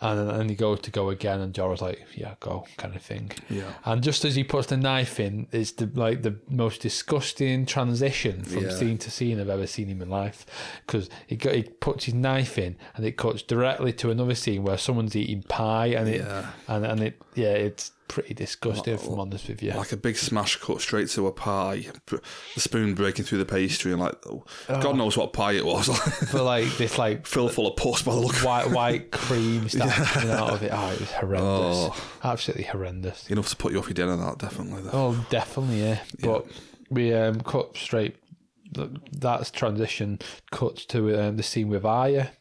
[0.07, 3.31] And and he goes to go again, and Jorah's like, "Yeah, go," kind of thing.
[3.49, 3.73] Yeah.
[3.87, 8.45] And just as he puts the knife in, it's the like the most disgusting transition
[8.45, 8.71] from Yeah.
[8.79, 10.45] scene to scene I've ever seen him in my life.
[10.87, 14.63] Because he got, he puts his knife in, and it cuts directly to another scene
[14.63, 16.51] where someone's eating pie, and it Yeah.
[16.69, 18.95] and and it yeah, it's pretty disgusting.
[18.95, 22.61] If I'm honest with you, Like a big smash cut straight to a pie, the
[22.61, 25.89] spoon breaking through the pastry, and like, oh, God knows what pie it was.
[26.33, 29.69] but like this like Filled full of pus by the look of white white cream
[29.69, 30.71] started coming out of it.
[30.73, 32.01] Oh, it was horrendous.
[32.23, 33.31] Absolutely horrendous.
[33.31, 34.83] Enough to put you off your dinner, that definitely.
[34.83, 34.91] Though.
[34.93, 36.01] Oh, definitely, yeah.
[36.21, 36.47] But
[36.91, 38.17] we um, cut straight.
[38.73, 40.19] That's transition
[40.51, 42.33] cuts to um, the scene with Arya.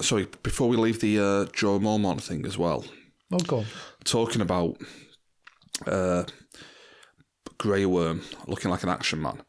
[0.00, 2.84] Sorry, before we leave the uh, Jorah Mormont thing as well,
[3.32, 3.66] Oh, go on.
[4.04, 4.76] Talking about
[5.86, 6.24] uh,
[7.58, 9.42] Grey Worm looking like an action man.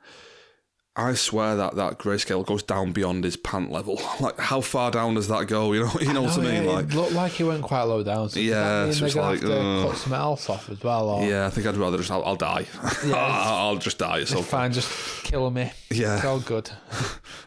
[0.98, 4.00] I swear that that grayscale goes down beyond his pant level.
[4.22, 5.74] Like, how far down does that go?
[5.74, 6.64] You know, you know what I mean?
[6.64, 8.30] yeah, Like, it looked like he went quite low down.
[8.30, 11.10] So Yeah, so it's like, have to uh, cut something else off as well.
[11.10, 12.66] Or yeah, I think I'd rather just I'll, I'll die.
[13.04, 14.24] I'll, I'll just die.
[14.24, 14.90] So fine, just
[15.26, 15.70] kill me.
[15.92, 16.16] Yeah.
[16.16, 16.70] It's all good.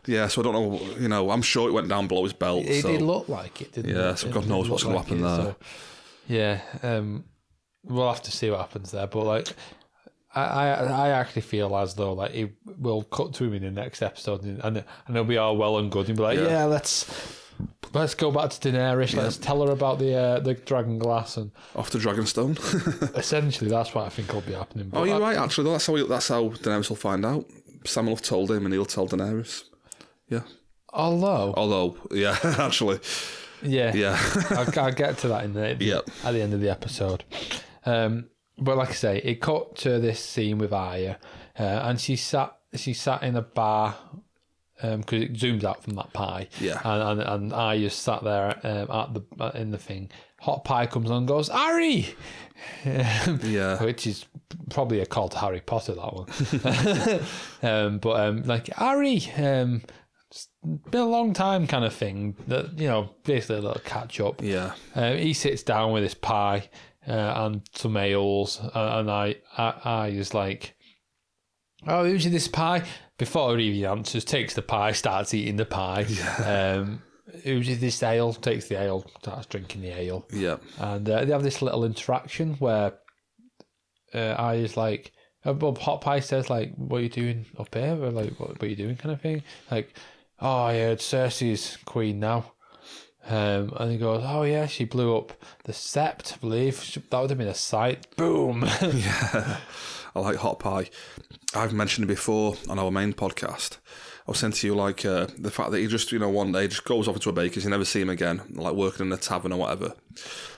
[0.07, 0.81] yeah, so I don't know.
[1.01, 2.67] You know, I'm sure it went down below his belt.
[2.67, 4.19] It so did look like it, didn't Yeah, it?
[4.19, 5.37] so God knows what's look gonna happen there.
[5.55, 5.57] so-
[6.29, 7.25] yeah, um,
[7.85, 9.07] we'll have to see what happens there.
[9.07, 9.49] But like,
[10.35, 13.71] I, I, I actually feel as though like it will cut to him in the
[13.71, 16.49] next episode, and and, it'll be all well and good, and be like, Yeah.
[16.49, 17.11] yeah, let's
[17.95, 19.17] let's go back to Daenerys.
[19.17, 22.57] Let's tell her about the uh, the dragon glass, and off to Dragonstone.
[23.19, 24.91] essentially that's what I think will be happening.
[24.91, 25.37] But oh, you're right.
[25.37, 27.47] Actually, that's how he, that's how Daenerys will find out.
[27.85, 29.65] Sam will have told him, and he'll tell Daenerys.
[30.29, 30.43] Yeah.
[30.91, 32.99] Although, Although, yeah, actually,
[33.63, 34.19] yeah, yeah,
[34.51, 36.09] I'll, I'll get to that in the Yep.
[36.25, 37.25] at the end of the episode.
[37.87, 38.27] Um,
[38.59, 41.19] but like I say, it cut to this scene with Arya,
[41.59, 43.97] uh, and she sat she sat in a bar
[44.83, 46.49] um because it zooms out from that pie.
[46.61, 46.81] Yeah.
[46.85, 50.11] and and, and Arya sat there um, at the uh, in the thing.
[50.41, 52.15] Hot pie comes on and goes, Harry,
[52.85, 53.83] yeah.
[53.83, 54.25] which is
[54.71, 57.21] probably a call to Harry Potter that one.
[57.63, 59.83] um, but um, like Harry, um,
[60.91, 62.37] been a long time kind of thing.
[62.47, 64.43] That you know, basically a little catch up.
[64.43, 64.73] Yeah.
[64.95, 66.69] Uh, he sits down with his pie
[67.07, 70.75] uh, and some ales, and I, I, I is like,
[71.87, 72.85] "Oh, who's this pie?"
[73.19, 76.07] Before he even answers, takes the pie, starts eating the pie.
[76.45, 77.03] Um,
[77.45, 78.33] who's this ale?
[78.33, 80.57] Takes the ale, starts drinking the ale, Yeah.
[80.79, 82.95] and uh, they have this little interaction where
[84.15, 85.13] uh, is like,
[85.45, 88.63] well, Hot Pie says like, "What are you doing up here?" Or like, "What, what
[88.63, 89.43] are you doing?" kind of thing.
[89.71, 89.95] Like,
[90.41, 92.53] oh, I heard Cersei's queen now.
[93.29, 95.33] Um, and he goes, "Oh yeah, she blew up
[95.65, 96.99] the Sept, I believe.
[97.11, 98.07] That would have been a sight.
[98.17, 99.59] Boom." Yeah,
[100.17, 100.89] I like hot pie.
[101.55, 103.77] I've mentioned it before on our main podcast.
[104.27, 106.53] I was saying to you like uh, the fact that he just you know one
[106.53, 109.13] day just goes off into a baker's, you never see him again, like working in
[109.13, 109.95] a tavern or whatever.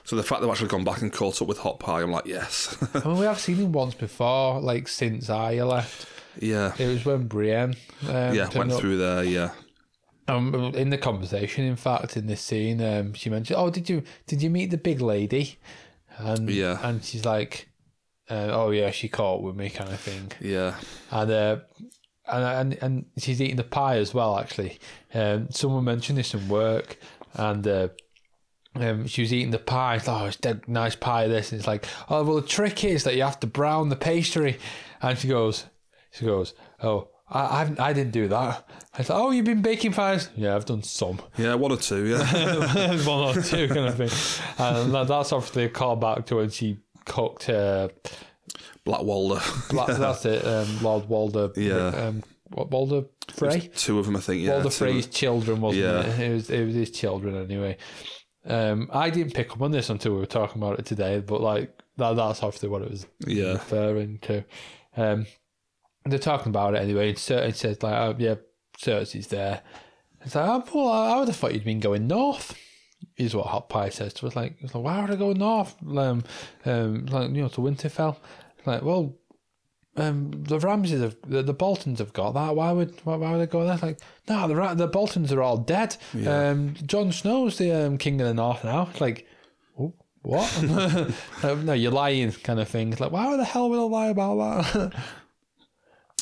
[0.05, 2.25] So the fact they've actually gone back and caught up with hot pie, I'm like
[2.25, 6.07] yes, I mean, we have seen him once before, like since Arya left.
[6.39, 7.75] yeah, It was when Brienne,
[8.07, 8.79] um, yeah, went up.
[8.79, 9.51] through there, yeah,
[10.27, 14.03] Um, in the conversation, in fact, in this scene, um, she mentioned, "Oh, did you
[14.27, 15.57] did you meet the big lady?"
[16.17, 16.77] And Yeah.
[16.83, 17.69] and she's like,
[18.29, 20.31] uh, "Oh yeah, she caught with me," kind of thing.
[20.39, 20.75] yeah,
[21.09, 21.57] And uh,
[22.27, 22.43] and
[22.73, 24.37] and and she's eating the pie as well.
[24.37, 24.79] Actually,
[25.13, 26.97] um, someone mentioned this in work,
[27.33, 27.67] and.
[27.67, 27.87] Uh,
[28.75, 29.95] um, she was eating the pie.
[29.95, 31.27] It's like, oh, it's dead nice pie.
[31.27, 33.97] This and it's like, oh, well, the trick is that you have to brown the
[33.97, 34.59] pastry.
[35.01, 35.65] And she goes,
[36.11, 38.67] she goes, oh, I, I've, I didn't do that.
[38.93, 40.29] I thought, oh, you've been baking pies?
[40.35, 44.09] Yeah, I've done some, yeah, one or two, yeah, one or two kind of thing.
[44.57, 47.49] And that, that's obviously a callback to when she cooked.
[47.49, 47.87] Uh,
[48.83, 51.51] Black Walder, Black, That's it, um, Lord Walder.
[51.55, 51.87] Yeah.
[51.87, 53.61] Um, what Walder Frey?
[53.75, 56.01] two of them, I think, yeah, Walder Frey's children, wasn't Yeah.
[56.01, 56.19] it?
[56.19, 57.77] It was, it was his children anyway.
[58.45, 61.39] Um, I didn't pick up on this until we were talking about it today, but
[61.41, 64.43] like that, that's obviously what it was yeah, referring to.
[64.97, 65.27] Um,
[66.05, 67.09] they're talking about it anyway.
[67.09, 68.35] And it says like, oh, yeah,
[68.77, 69.61] Cersei's there.
[70.23, 72.57] It's like, oh, well, I would have thought you'd been going north.
[73.17, 74.35] Is what Hot Pie says to us.
[74.35, 75.75] Like, it's like, why would I go north?
[75.81, 76.23] Um,
[76.65, 78.17] um, like you know, to Winterfell.
[78.65, 79.15] Like, well,
[79.97, 82.55] um, the Ramses have the, the Boltons have got that.
[82.55, 83.77] Why would why, why would they go there?
[83.81, 83.99] Like,
[84.29, 85.97] no, the the Boltons are all dead.
[86.27, 88.87] Um, Jon Snow's the um, king of the North now.
[88.91, 89.27] It's like,
[89.79, 90.47] oh, what?
[91.43, 92.91] No, you're lying, kind of thing.
[92.91, 94.35] It's like, why the hell would I lie about
[94.73, 94.93] that?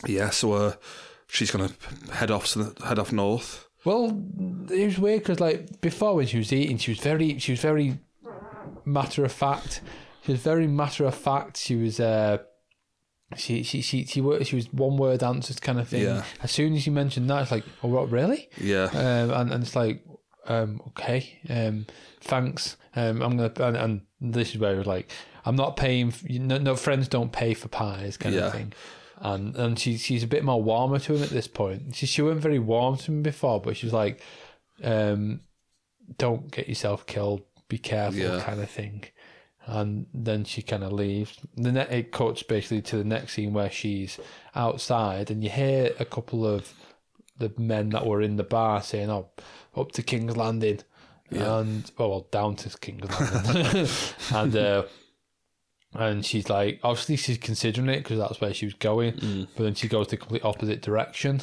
[0.07, 0.29] yeah.
[0.29, 0.73] So uh,
[1.27, 1.71] she's gonna
[2.13, 3.67] head off to the, head off north.
[3.85, 4.05] well,
[4.71, 7.59] it was weird because like before when she was eating, she was very she was
[7.61, 7.97] very
[8.85, 9.81] matter of fact.
[10.25, 11.57] She was very matter of fact.
[11.57, 11.99] She was.
[11.99, 12.39] Uh,
[13.35, 14.43] she she she she.
[14.43, 16.03] She was one word answers kind of thing.
[16.03, 16.23] Yeah.
[16.41, 18.49] As soon as you mentioned that, it's like, oh, what really?
[18.57, 20.03] Yeah, Um, and and it's like,
[20.47, 21.85] um, okay, um,
[22.21, 22.75] thanks.
[22.95, 25.11] Um, I'm gonna and, and this is where it was like,
[25.45, 26.07] I'm not paying.
[26.09, 28.47] f no, no friends don't pay for pies, kind Yeah.
[28.47, 28.73] of thing.
[29.21, 31.95] And and she she's a bit more warmer to him at this point.
[31.95, 34.21] She she wasn't very warm to him before, but she was like,
[34.83, 35.41] um,
[36.17, 37.41] don't get yourself killed.
[37.67, 38.41] Be careful, Yeah.
[38.41, 39.03] kind of thing.
[39.65, 41.37] And then she kind of leaves.
[41.55, 44.19] The net it cuts basically to the next scene where she's
[44.55, 46.73] outside, and you hear a couple of
[47.37, 49.29] the men that were in the bar saying, "Oh,
[49.75, 50.79] up to King's Landing,"
[51.29, 53.87] and oh, well, down to King's Landing,
[54.33, 54.83] and uh,
[55.93, 59.73] and she's like, obviously she's considering it because that's where she was going, but then
[59.75, 61.41] she goes the complete opposite direction.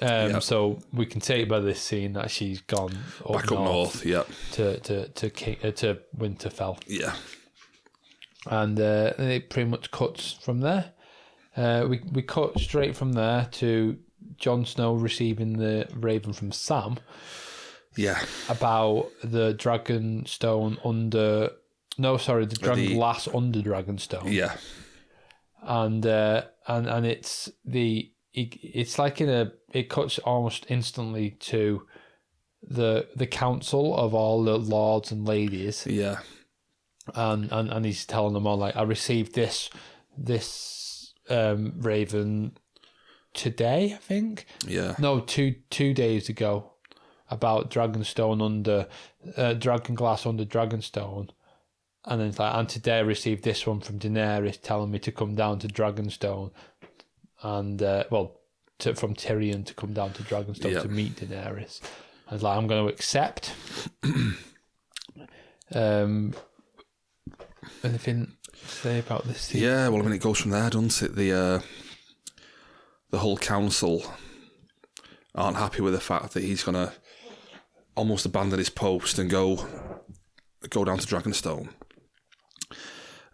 [0.00, 0.38] Um, Yeah.
[0.38, 2.96] so we can take by this scene that she's gone
[3.26, 4.06] up back up north.
[4.06, 4.22] Yeah,
[4.52, 7.14] to to to King, uh, to Winterfell yeah,
[8.46, 10.92] and uh, it pretty much cuts from there.
[11.56, 13.98] Uh, we we cut straight from there to
[14.36, 16.98] Jon Snow receiving the raven from Sam
[17.96, 21.50] yeah, about the dragon stone under.
[21.98, 24.56] No, sorry, the dragon The- glass under Dragonstone, yeah,
[25.62, 31.30] and uh, and and it's the it, it's like in a it cuts almost instantly
[31.40, 31.86] to
[32.62, 35.86] the the council of all the lords and ladies.
[35.86, 36.18] Yeah,
[37.14, 39.68] and, and and he's telling them all like I received this
[40.16, 42.56] this um raven
[43.34, 44.46] today I think.
[44.66, 46.74] Yeah, no two two days ago
[47.30, 48.86] about Dragonstone under
[49.36, 51.28] uh, Dragon Glass under Dragonstone
[52.08, 55.12] and then it's like and today I received this one from Daenerys telling me to
[55.12, 56.50] come down to Dragonstone
[57.42, 58.40] and uh, well
[58.80, 60.80] to, from Tyrion to come down to Dragonstone Yeah.
[60.82, 61.80] to meet Daenerys
[62.28, 63.52] I was like I'm going to accept
[65.74, 66.34] um
[67.84, 69.88] anything to say about this yeah.
[69.88, 71.14] Well, I mean, it goes from there, doesn't it?
[71.14, 71.60] The uh,
[73.10, 74.02] the whole council
[75.34, 76.92] aren't happy with the fact that he's gonna
[77.94, 79.64] almost abandon his post and go
[80.70, 81.68] go down to Dragonstone.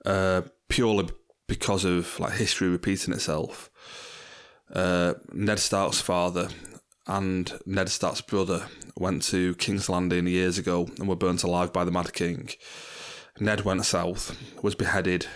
[0.05, 1.09] Uh, purely
[1.47, 3.71] because of like history repeating itself.
[4.73, 6.49] Uh, Ned Stark's father
[7.07, 11.85] and Ned Stark's brother went to King's Landing years ago and were burnt alive by
[11.85, 12.51] the Mad King.
[13.39, 15.27] Ned went south, was beheaded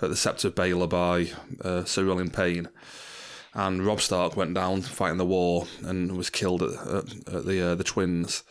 [0.00, 1.32] at the Sept of Baelor by
[1.66, 2.68] uh, Sir Rowling Payne,
[3.54, 7.72] and Robb Stark went down fighting the war and was killed at, at, at the
[7.72, 8.44] uh, the twins.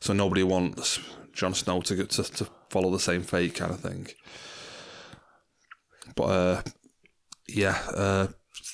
[0.00, 1.00] So nobody wants
[1.32, 4.08] Jon Snow to, to to follow the same fate, kind of thing.
[6.14, 6.62] But uh,
[7.48, 8.26] yeah, uh,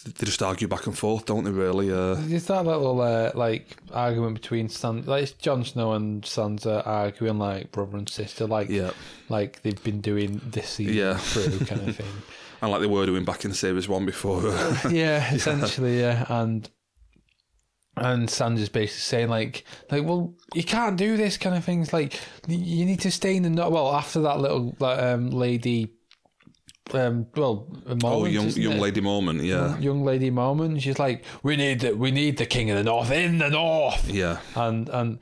[0.04, 1.50] they just argue back and forth, don't they?
[1.50, 1.90] Really?
[1.92, 7.38] Uh, that little uh, like argument between San like it's Jon Snow and Sansa arguing
[7.38, 8.90] like brother and sister, like yeah,
[9.28, 11.16] like they've been doing this season Yeah.
[11.16, 12.06] through kind of thing.
[12.62, 14.42] and like they were doing back in series one before.
[14.90, 16.24] yeah, essentially, yeah.
[16.28, 16.68] And
[17.96, 22.18] and Sansa's basically saying like like well you can't do this kind of things like
[22.48, 25.92] you need to stay in the no well after that little that, um lady
[26.94, 28.80] um well a oh, young young it?
[28.80, 29.42] lady moment.
[29.42, 32.84] Yeah, young lady moment she's like we need the, we need the king of the
[32.84, 35.18] north in the north yeah, and and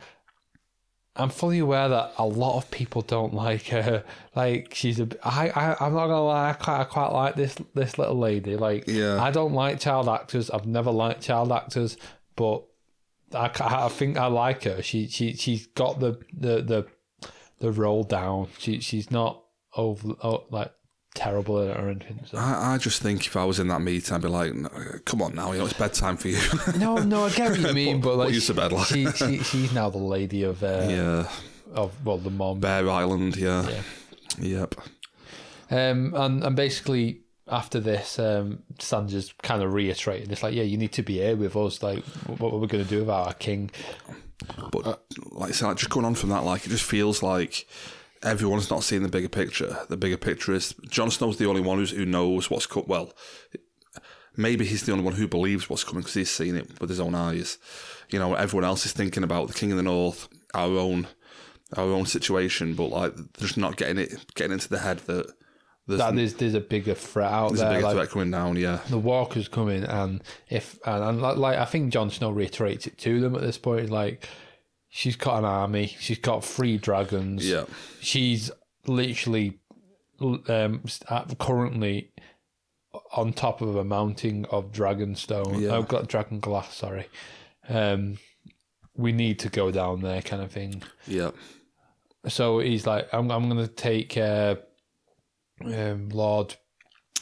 [1.18, 4.04] I'm fully aware that a lot of people don't like her.
[4.36, 7.56] Like she's a, I, I, I'm not gonna lie, I quite, I quite like this
[7.74, 8.54] this little lady.
[8.54, 9.20] Like, Yeah.
[9.20, 10.48] I don't like child actors.
[10.48, 11.96] I've never liked child actors,
[12.36, 12.62] but
[13.34, 14.80] I, I think I like her.
[14.80, 16.86] She, she, she's got the the the,
[17.58, 18.46] the role down.
[18.58, 19.42] She, she's not
[19.74, 20.72] over oh, like
[21.18, 22.20] terrible or anything.
[22.26, 22.38] So.
[22.38, 24.52] I, I just think if I was in that meeting, I'd be like,
[25.04, 26.38] "Come on now, you know it's bedtime for you."
[26.78, 28.86] No, no, I get what you mean, but like you to bed, like.
[28.86, 31.28] she, she, she's now the lady of uh, yeah,
[31.74, 32.60] of well the mom.
[32.60, 33.36] Bear Island.
[33.36, 33.82] Yeah, Yeah.
[34.60, 34.74] yep.
[35.70, 40.76] Um, and and basically after this, um, Sansa's kind of reiterating it's like, yeah, you
[40.76, 41.82] need to be here with us.
[41.82, 43.70] Like, what are we going to do about our king?
[44.70, 44.96] But Uh,
[45.32, 47.66] like I said, just going on from that, like it just feels like
[48.22, 49.78] everyone's not seeing the bigger picture.
[49.88, 53.12] The bigger picture is Jon Snow's the only one who's, who knows what's co- well.
[54.36, 57.00] Maybe he's the only one who believes what's coming because he's seen it with his
[57.00, 57.58] own eyes.
[58.10, 61.08] You know, everyone else is thinking about the King of the North, our own,
[61.76, 65.32] our own situation, but like they're just not getting it, getting into the head that
[65.88, 67.72] there's, That there's there's a bigger threat out there's a there.
[67.74, 68.56] bigger like, threat coming down.
[68.56, 72.86] Yeah, the walkers coming, and if and, and like, like I think Jon Snow reiterates
[72.86, 73.90] it to them at this point.
[73.90, 74.28] Like,
[74.88, 75.94] she's got an army.
[75.98, 77.48] She's got three dragons.
[77.48, 77.64] yeah,
[78.00, 78.50] she's
[78.86, 79.58] literally
[80.20, 80.82] um,
[81.38, 82.12] currently
[83.12, 85.60] on top of a mounting of dragon stone.
[85.60, 85.76] Yeah.
[85.76, 86.74] I've got dragon glass.
[86.74, 87.06] Sorry.
[87.68, 88.18] Um,
[88.96, 90.82] we need to go down there, kind of thing.
[91.06, 91.30] yeah,
[92.26, 94.56] So he's like, I'm, I'm going to take uh,
[95.64, 96.56] um, Lord.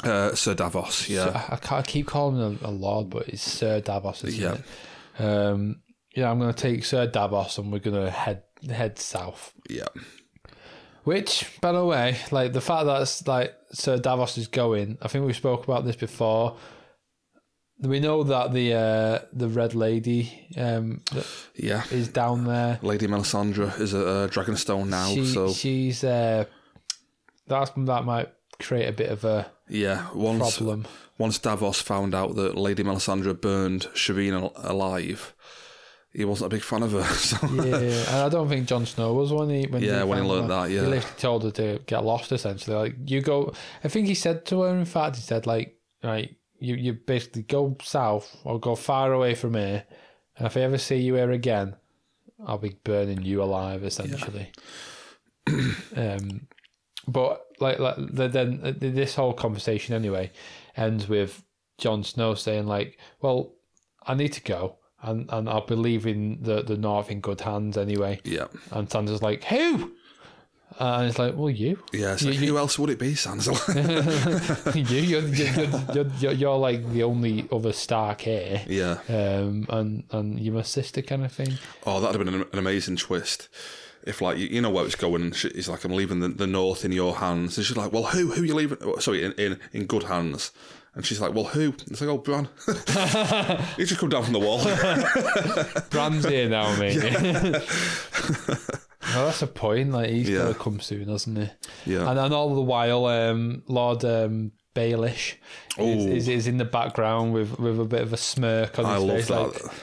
[0.03, 1.09] uh, Sir Davos.
[1.09, 4.25] Yeah, I, I, can't, I keep calling him a, a Lord, but it's Sir Davos,
[4.25, 4.57] isn't Yeah.
[5.19, 5.23] it?
[5.23, 5.83] Um,
[6.17, 9.53] yeah, I'm going to take Sir Davos, and we're going to head head south.
[9.69, 9.87] yeah,
[11.05, 15.27] Which, by the way, like the fact that like Sir Davos is going, I think
[15.27, 16.57] we spoke about this before.
[17.79, 21.03] We know that the uh, the Red Lady um,
[21.55, 21.85] yeah.
[21.91, 22.79] is down there.
[22.81, 26.47] Lady Melisandre is a, uh Dragonstone now, She, so she's uh,
[27.47, 30.07] that's that might create a bit of a yeah.
[30.15, 30.87] Once problem.
[31.19, 35.35] once Davos found out that Lady Melisandre burned Shireen alive,
[36.17, 37.03] he wasn't a big fan of her.
[37.15, 40.29] So Yeah, and I don't think Jon Snow was when he when Yeah, when he
[40.29, 40.81] learned that, yeah.
[40.81, 42.33] he literally told her to get lost.
[42.33, 43.53] Essentially, like you go.
[43.85, 44.71] I think he said to her.
[44.71, 49.35] In fact, he said like, right, you you basically go south or go far away
[49.35, 49.85] from here,
[50.37, 51.77] and if I ever see you here again,
[52.47, 53.85] I'll be burning you alive.
[53.85, 54.51] Essentially.
[55.97, 56.49] um,
[57.07, 60.33] but like like the, then this whole conversation anyway
[60.77, 61.45] ends with
[61.79, 63.53] Jon Snow saying like, well,
[64.07, 64.79] I need to go.
[65.07, 68.21] And, and I'll be leaving the, the North in good hands anyway.
[68.25, 69.93] yeah, And Sansa's like, who?
[70.79, 71.79] And it's like, well, you.
[71.93, 72.17] yeah.
[72.17, 73.55] So who else would it be, Sansa?
[74.75, 78.63] you, you're, you're, you're, you're, you're like the only other Stark here.
[78.67, 78.99] yeah.
[79.09, 81.55] Um, and, and you're my sister kind of thing.
[81.87, 83.49] Oh, that'd have been an, an amazing twist.
[84.05, 86.29] If like you, you know where it's going, and she- he's like, "I'm leaving the,
[86.29, 88.31] the North in your hands," and she's like, "Well, who?
[88.31, 88.79] Who you leaving?
[88.83, 90.53] oh, Sorry, in, in in good hands."
[90.97, 92.49] And she's like, "Well, who?" It's like, "Oh, Bran.
[93.77, 94.65] he just come down from the wall."
[95.91, 96.97] Bran's here now, mate.
[97.03, 97.63] well,
[99.27, 99.93] that's a point.
[99.93, 100.49] Like, he's Yeah.
[100.49, 101.49] to come soon, hasn't he?
[101.95, 102.09] Yeah.
[102.11, 105.35] And, and all the while, um, Lord um, Baelish
[105.79, 106.09] is, Ooh.
[106.11, 109.05] is, is in the background with, with a bit of a smirk on I his
[109.05, 109.29] love face.
[109.29, 109.65] that.
[109.65, 109.75] Like,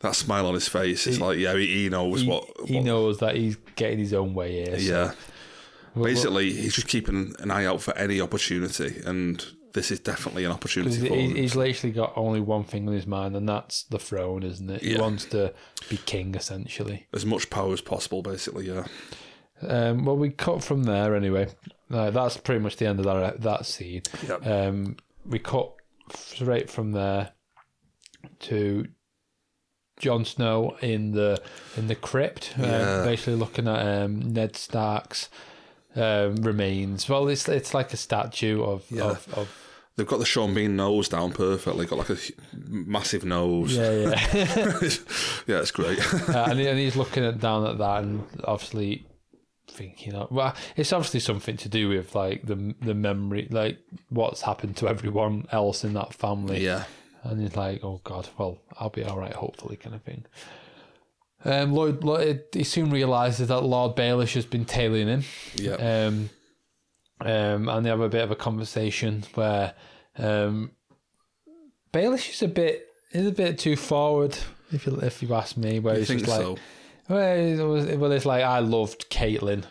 [0.00, 1.06] that smile on his face.
[1.06, 4.12] It's like, yeah, he, he knows he, what, he what- knows that he's getting his
[4.12, 4.78] own way here.
[4.78, 5.12] so- Yeah.
[6.00, 9.42] Basically, he's just keeping an eye out for any opportunity, and
[9.76, 11.36] this is definitely an opportunity He's, for him.
[11.36, 14.82] he's literally got only one thing on his mind, and that's the throne, isn't it?
[14.82, 15.00] He Yeah.
[15.02, 15.52] wants to
[15.88, 17.06] be king, essentially.
[17.12, 18.66] As much power as possible, basically.
[18.66, 18.86] Yeah.
[19.62, 21.48] Um, well, we cut from there anyway.
[21.90, 24.02] Uh, that's pretty much the end of that that scene.
[24.26, 24.46] Yep.
[24.46, 25.72] Um, we cut
[26.14, 27.32] straight from there
[28.40, 28.86] to
[29.98, 31.40] Jon Snow in the
[31.76, 33.02] in the crypt, uh, Yeah.
[33.04, 35.28] basically looking at um, Ned Stark's
[35.94, 37.08] um, remains.
[37.08, 39.04] Well, it's it's like a statue of Yeah.
[39.04, 39.62] of, of
[39.96, 41.86] They've got the Sean Bean nose down perfectly.
[41.86, 42.18] Got like a
[42.68, 43.74] massive nose.
[43.74, 44.28] yeah yeah.
[45.46, 45.98] yeah, it's great.
[46.28, 49.06] uh, and, and he's looking at, down at that, and obviously
[49.68, 53.78] thinking, oh, well, it's obviously something to do with like the the memory, like
[54.10, 56.62] what's happened to everyone else in that family.
[56.62, 56.84] Yeah.
[57.22, 60.26] And he's like, oh God, well, I'll be all right, hopefully, kind of thing.
[61.44, 65.24] Um, Lloyd, Lloyd he soon realizes that Lord Baelish has been tailing him.
[65.54, 65.74] Yeah.
[65.74, 66.30] Um,
[67.20, 69.74] um, and they have a bit of a conversation where
[70.18, 70.72] um,
[71.92, 74.36] Baelish is a bit is a bit too forward,
[74.72, 75.78] if you if you ask me.
[75.78, 76.56] Where you he's think just like, so?
[77.08, 79.64] well, it was, well, it's like I loved Catelyn.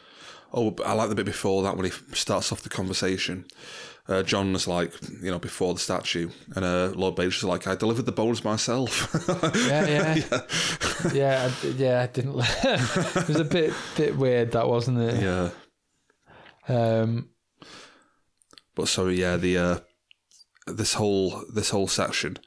[0.53, 3.45] Oh, I like the bit before that when he starts off the conversation.
[4.07, 7.65] Uh, Jon was like, you know, before the statue, and uh, Lord Baelish is like,
[7.65, 9.11] I delivered the bones myself.
[9.55, 9.85] Yeah,
[10.15, 10.41] yeah,
[11.13, 12.01] yeah, I, yeah.
[12.03, 12.35] I didn't.
[12.39, 15.21] it was a bit bit weird, that wasn't it?
[15.21, 15.49] yeah.
[16.67, 17.29] Um,
[18.76, 19.80] But sorry, yeah, the uh,
[20.67, 22.38] this whole this whole section,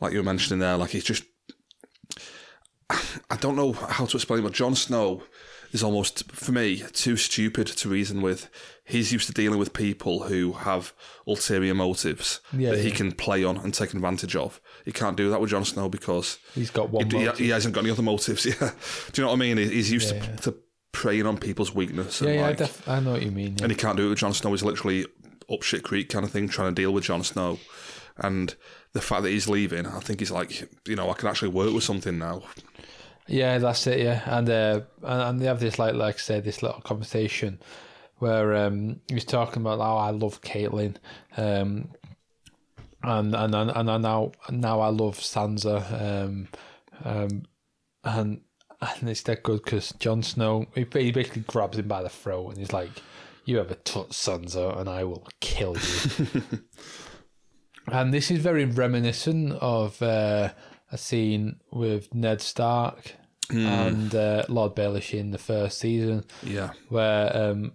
[0.00, 1.24] like you were mentioning there, like it's just
[3.30, 5.22] I don't know how to explain, but Jon Snow
[5.70, 8.48] is almost for me too stupid to reason with.
[8.84, 10.92] He's used to dealing with people who have
[11.28, 12.94] ulterior motives Yeah, that he yeah.
[12.96, 14.60] can play on and take advantage of.
[14.84, 17.08] He can't do that with Jon Snow because he's got one.
[17.08, 18.44] He, he, he hasn't got any other motives.
[18.60, 18.72] Yeah,
[19.12, 19.58] do you know what I mean?
[19.58, 20.54] He's used Yeah, to, to
[20.90, 22.20] preying on people's weakness.
[22.20, 22.46] yeah, yeah.
[22.48, 23.56] I, def- I know what you mean.
[23.62, 24.50] And he can't do it with Jon Snow.
[24.50, 25.06] He's literally
[25.50, 27.58] up shit creek kind of thing, trying to deal with Jon Snow.
[28.16, 28.54] And
[28.92, 31.72] the fact that he's leaving, I think he's like, you know, I can actually work
[31.72, 32.42] with something now.
[33.26, 34.00] Yeah, that's it.
[34.00, 37.60] Yeah, and uh, and, they have this like like I said, this little conversation
[38.18, 40.96] where um he's talking about how I love Catelyn,
[41.36, 41.90] um,
[43.04, 46.48] and and and, I now now I love Sansa, um,
[47.04, 47.44] um,
[48.02, 48.40] and
[48.80, 52.58] and it's that good because Jon Snow he basically grabs him by the throat and
[52.58, 52.90] he's like,
[53.44, 56.32] "You ever touch Sansa, and I will kill you."
[57.92, 60.50] and this is very reminiscent of uh,
[60.92, 63.14] a scene with Ned Stark
[63.50, 66.70] and uh, Lord Baelish in the first season, Yeah.
[66.88, 67.72] where um,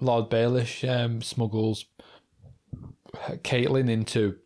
[0.00, 1.86] Lord Baelish um, smuggles
[3.42, 4.36] Catelyn into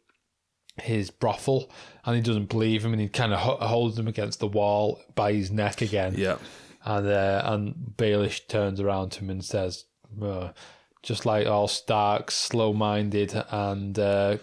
[0.81, 1.71] his brothel,
[2.05, 5.35] and he doesn't believe him, and he kind of holds him against the wall by
[5.35, 6.15] his neck again.
[6.17, 6.39] Yeah.
[6.85, 9.85] And uh, and Baelish turns around to him and says,
[10.21, 10.49] uh,
[11.03, 14.37] just like all stark, slow minded and uh,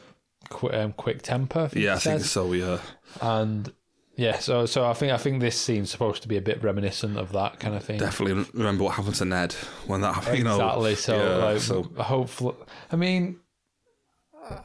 [0.50, 1.70] qu- um, quick temper.
[1.74, 2.32] Yeah, I think says.
[2.32, 2.80] so, yeah.
[3.22, 3.72] And
[4.16, 7.18] yeah, so so I think I think this scene's supposed to be a bit reminiscent
[7.18, 8.00] of that kind of thing.
[8.00, 9.54] Definitely remember what happened to Ned
[9.88, 10.38] when that happened.
[10.38, 10.96] You know, exactly.
[10.96, 12.56] So yeah, like, so hopefully,
[12.92, 13.40] I mean.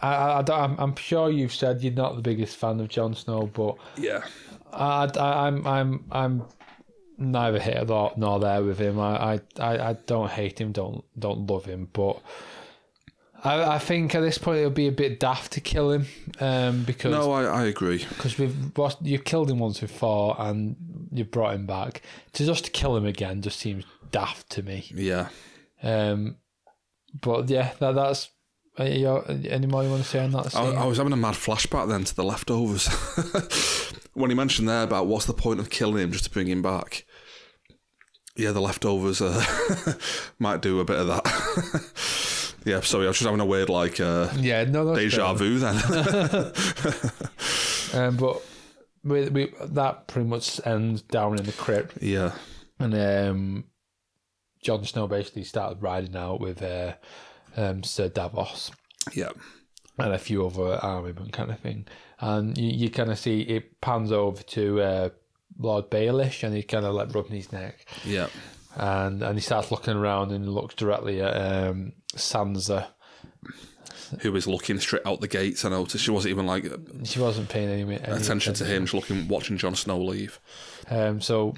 [0.00, 2.88] I, I, I don't- I'm, I'm sure you've said you're not the biggest fan of
[2.88, 4.24] Jon Snow, but yeah,
[4.72, 6.44] I, I, I'm I'm I'm
[7.18, 8.98] neither here nor, nor there with him.
[8.98, 12.20] I, I, I don't hate him, don't don't love him, but
[13.42, 16.06] I, I think at this point it'll be a bit daft to kill him,
[16.40, 17.98] um, because no, I, I agree.
[18.08, 18.56] because we've
[19.02, 20.76] you've killed him once before and
[21.12, 22.02] you brought him back
[22.32, 24.86] to just kill him again just seems daft to me.
[24.94, 25.28] Yeah,
[25.82, 26.36] Um,
[27.20, 28.30] but yeah, that that's.
[28.76, 29.08] Uh, you,
[29.48, 30.52] any more you want to say on that?
[30.56, 32.88] I, I was having a mad flashback then to the leftovers
[34.14, 36.62] when he mentioned there about what's the point of killing him just to bring him
[36.62, 37.04] back.
[38.36, 39.44] Yeah, the leftovers uh,
[40.38, 42.62] might do a bit of that.
[42.64, 45.36] yeah, sorry, I was just having a weird like uh, yeah, no, that's deja fair.
[45.36, 46.52] vu then.
[47.94, 48.42] Um, but
[49.04, 52.02] we, we, that pretty much ends down in the crypt.
[52.02, 52.32] yeah,
[52.80, 53.64] And um,
[54.64, 56.94] Jon Snow basically started riding out with uh,
[57.56, 58.72] um, Sir Davos
[59.12, 59.30] yeah,
[59.99, 61.86] and a few other armymen kind of thing.
[62.20, 65.09] And you, you kind of see it pans over to uh,
[65.59, 67.86] Lord Baelish and he's kind of like rubbing his neck.
[68.05, 68.28] yeah,
[68.76, 72.86] And and he starts looking around and he looks directly at um, Sansa.
[74.20, 75.64] who was looking straight out the gates.
[75.64, 76.66] I noticed she wasn't even like
[77.05, 78.86] She wasn't paying any, any attention to him.
[78.86, 80.40] She's looking, watching Jon Snow leave.
[80.90, 81.55] Um, so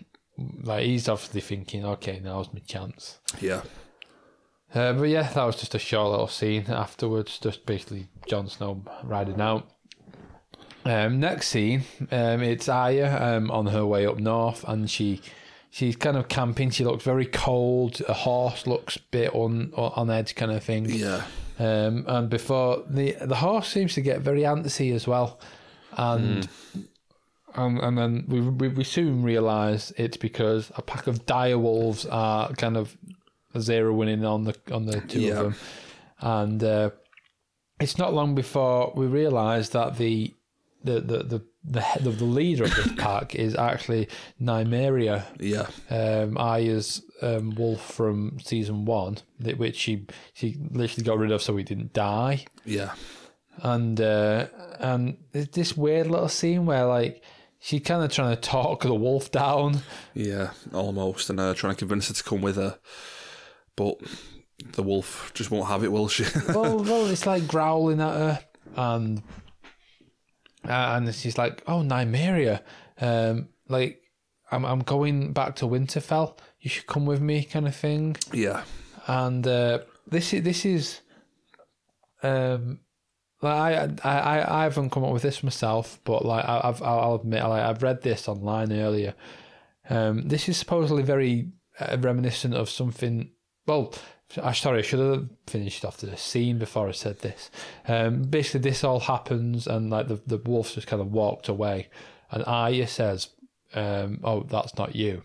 [0.62, 3.18] like he's obviously thinking, okay, now's my chance.
[3.40, 3.62] Yeah,
[4.76, 8.82] Uh, but yeah, that was just a short little scene afterwards, just basically Jon Snow
[9.02, 9.66] riding out.
[10.84, 15.22] Um, next scene, um, it's Arya um, on her way up north, and she
[15.70, 16.68] she's kind of camping.
[16.70, 18.02] She looks very cold.
[18.06, 20.84] A horse looks a bit on on edge, kind of thing.
[20.84, 21.22] yeah,
[21.58, 25.40] Um, and before the the horse seems to get very antsy as well,
[25.96, 26.46] and
[27.54, 32.04] and, and then we, we we soon realise it's because a pack of dire wolves
[32.04, 32.96] are kind of
[33.58, 35.32] zeroing winning on the on the two Yeah.
[35.32, 35.54] of them,
[36.20, 36.90] and uh,
[37.80, 40.34] it's not long before we realise that the
[40.84, 44.08] the the the the, head of the leader of this pack is actually
[44.40, 51.18] Nymeria, yeah, um, Arya's um, wolf from season one, that- which she she literally got
[51.18, 52.44] rid of so he didn't die.
[52.64, 52.92] yeah,
[53.62, 54.46] And uh,
[54.78, 57.20] and there's this weird little scene where like
[57.58, 59.80] she's kind of trying to talk the wolf down.
[60.14, 62.78] Yeah, almost, and uh, trying to convince her to come with her,
[63.76, 63.96] but
[64.72, 66.24] the wolf just won't have it, will she?
[66.48, 68.40] well, well, it's like growling at her,
[68.76, 69.22] and
[70.64, 72.62] uh, and she's like, "Oh, Nymeria,
[73.00, 74.00] um, like
[74.50, 76.38] I'm I'm going back to Winterfell.
[76.60, 78.16] You should come with me," kind of thing.
[78.32, 78.64] yeah,
[79.06, 81.00] And uh, this is this is,
[82.22, 82.80] um,
[83.42, 87.16] like I I I haven't come up with this myself, but like I- I've I'll
[87.16, 89.14] admit like I've read this online earlier.
[89.88, 93.30] Um, this is supposedly very uh, reminiscent of something.
[93.66, 93.92] Well,
[94.42, 97.50] I sorry, I should have finished off the scene before I said this.
[97.86, 101.88] Um, basically, this all happens, and like the the wolf just kind of walked away,
[102.30, 103.28] and Arya says,
[103.74, 105.22] um, "Oh, that's not you."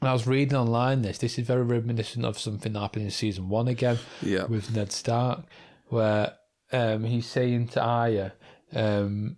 [0.00, 1.18] And I was reading online this.
[1.18, 4.92] This is very reminiscent of something that happened in season one again yeah, with Ned
[4.92, 5.40] Stark,
[5.88, 6.34] where
[6.72, 8.32] um, he's saying to Arya,
[8.74, 9.36] um,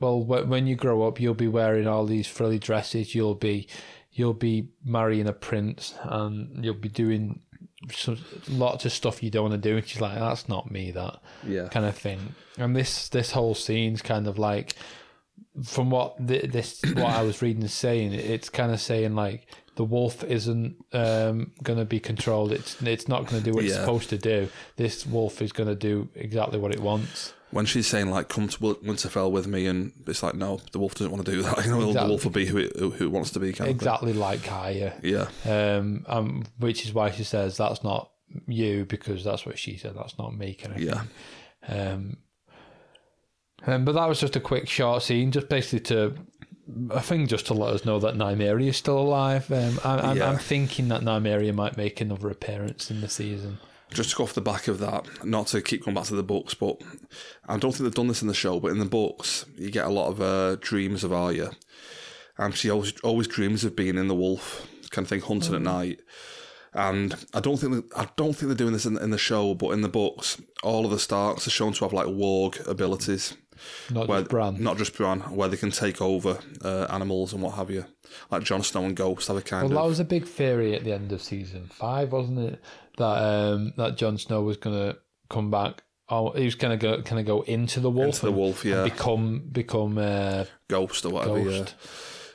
[0.00, 3.14] "Well, when you grow up, you'll be wearing all these frilly dresses.
[3.14, 3.68] You'll be,
[4.20, 7.40] you'll be marrying a prince, and you'll be doing
[7.90, 8.18] some,
[8.48, 10.90] lots of stuff you don't want to do." And she's like, "That's not me.
[10.90, 14.74] That yeah, kind of thing." And this this whole scene's kind of like,
[15.64, 19.46] from what th- this what I was reading is saying, it's kind of saying like
[19.76, 22.52] the wolf isn't um, going to be controlled.
[22.52, 24.50] It's it's not going to do what it's supposed to do.
[24.76, 27.32] This wolf is going to do exactly what it wants.
[27.50, 30.94] When she's saying like, "Come to Winterfell with me," and it's like, no, the wolf
[30.94, 31.64] doesn't want to do that.
[31.64, 33.52] You know, the wolf will be who it, who it wants to be.
[33.52, 34.94] Kind of Exactly like Kaya.
[35.02, 38.10] Yeah, Um, um, which is why she says that's not
[38.46, 39.94] you because that's what she said.
[39.96, 40.54] That's not me.
[40.54, 41.02] Kind of yeah.
[41.66, 42.18] Um,
[43.66, 46.14] um, but that was just a quick short scene, just basically to,
[46.94, 49.50] I think, just to let us know that Nymeria is still alive.
[49.52, 50.30] Um, I, I'm, Yeah.
[50.30, 53.58] I'm thinking that Nymeria might make another appearance in the season.
[53.92, 56.22] Just to go off the back of that, not to keep going back to the
[56.22, 56.80] books, but
[57.48, 59.86] I don't think they've done this in the show, but in the books, you get
[59.86, 61.50] a lot of uh, dreams of Arya.
[62.38, 65.62] And she always always dreams of being in the wolf kind of thing, hunting at
[65.62, 66.00] night.
[66.72, 69.70] And I don't think I don't think they're doing this in, in the show, but
[69.70, 73.36] in the books, all of the Starks are shown to have like warg abilities,
[73.90, 74.62] Not where just Bran.
[74.62, 77.84] not just Bran, where they can take over uh, animals and what have you,
[78.30, 80.84] like Jon Snow and Ghost have a kind Well, that was a big theory at
[80.84, 82.60] the end of season five, wasn't it?
[82.96, 84.96] That um, that Jon Snow was gonna
[85.28, 85.82] come back.
[86.08, 88.64] Oh, he was gonna go, kind of go into the wolf, into the and- wolf,
[88.64, 91.74] yeah, become become uh, Ghost or whatever, ghost.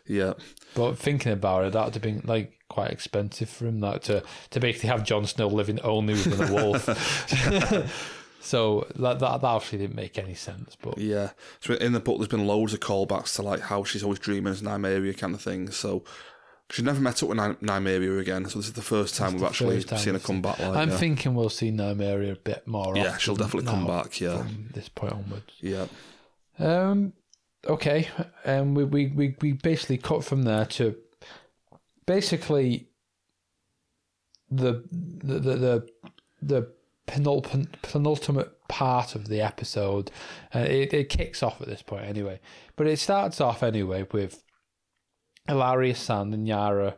[0.07, 0.33] yeah, yeah.
[0.75, 4.59] But thinking about it, that'd have been like quite expensive for him, that to to
[4.59, 6.87] basically have Jon Snow living only within a wolf.
[8.45, 10.77] so that, that that obviously didn't make any sense.
[10.79, 11.31] But Yeah.
[11.61, 14.53] So in the book, there's been loads of callbacks to like how she's always dreaming
[14.53, 15.71] as Nymeria kind of thing.
[15.71, 16.03] So
[16.69, 18.45] she's never met up with Ny- Nymeria again.
[18.47, 20.59] So this is the first time we've actually time seen her come back.
[20.59, 20.97] Like, I'm yeah.
[20.97, 22.95] thinking we'll see Nymeria a bit more.
[22.95, 24.21] yeah, she'll definitely come back.
[24.21, 25.53] Yeah, from this point onwards.
[25.61, 25.87] yeah,
[26.59, 27.13] Um,
[27.65, 28.07] okay,
[28.45, 30.95] um, we, we, we, we basically cut from there to
[32.05, 32.89] basically
[34.51, 35.87] the the the the,
[36.43, 36.71] the
[37.07, 40.11] penultimate, penultimate part of the episode.
[40.53, 42.39] Uh, it, it kicks off at this point anyway,
[42.75, 44.43] but it starts off anyway with
[45.47, 46.95] Ilaria Sand and Yara.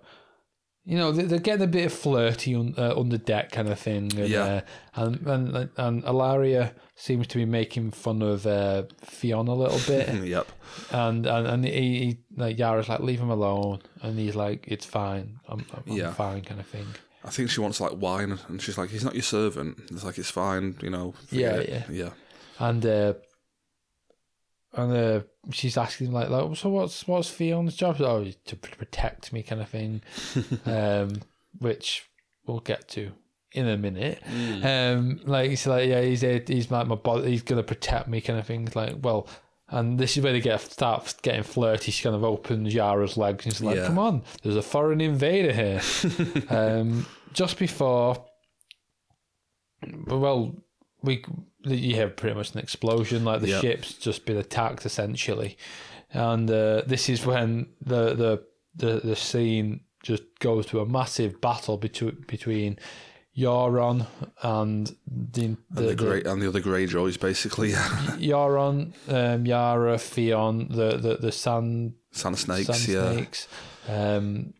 [0.85, 3.77] You know, they- they're getting a bit of flirty on, uh, under deck kind of
[3.77, 4.03] thing.
[4.17, 4.43] And, Yeah.
[4.43, 4.61] uh,
[4.95, 10.23] and, and, and Ilaria seems to be making fun of uh, Theon a little bit.
[10.23, 10.47] yep,
[10.91, 11.71] and and, and he,
[12.05, 13.81] he, like, Yara's like, leave him alone.
[14.01, 15.39] And he's like, it's fine.
[15.49, 16.87] I'm, I'm, I'm fine kind of thing.
[17.23, 20.17] I think she wants like wine, and she's like, "He's not your servant." It's like
[20.17, 21.13] it's fine, you know.
[21.29, 21.89] Yeah, it.
[21.89, 22.11] yeah,
[22.59, 23.13] And uh,
[24.73, 27.99] and uh, she's asking like, like, so what's what's Theon's job?
[27.99, 30.01] Oh, to pr- protect me, kind of thing.
[30.65, 31.21] um,
[31.59, 32.09] which
[32.45, 33.11] we'll get to
[33.51, 34.21] in a minute.
[34.63, 37.31] Um, like he's like, yeah, he's a, he's like my body.
[37.31, 38.69] He's gonna protect me, kind of thing.
[38.73, 39.27] Like, well.
[39.69, 41.91] And this is where they get start getting flirty.
[41.91, 43.87] She kind of opens Yara's legs and she's like, Yeah.
[43.87, 45.81] "Come on, there's a foreign invader here."
[46.49, 48.23] um, just before,
[50.07, 50.55] well,
[51.03, 51.23] we
[51.63, 53.61] you hear pretty much an explosion, like the Yep.
[53.61, 55.57] ship's just been attacked essentially,
[56.13, 58.43] and uh, this is when the the
[58.75, 62.79] the the scene just goes to a massive battle between between
[63.37, 64.07] Euron
[64.41, 70.67] and the the, and the, great and the other Greyjoys, basically, Euron, um, Yara, Theon,
[70.69, 72.65] the the the sand Sand Snakes.
[72.65, 73.47] sand yeah, snakes.
[73.87, 74.53] Um,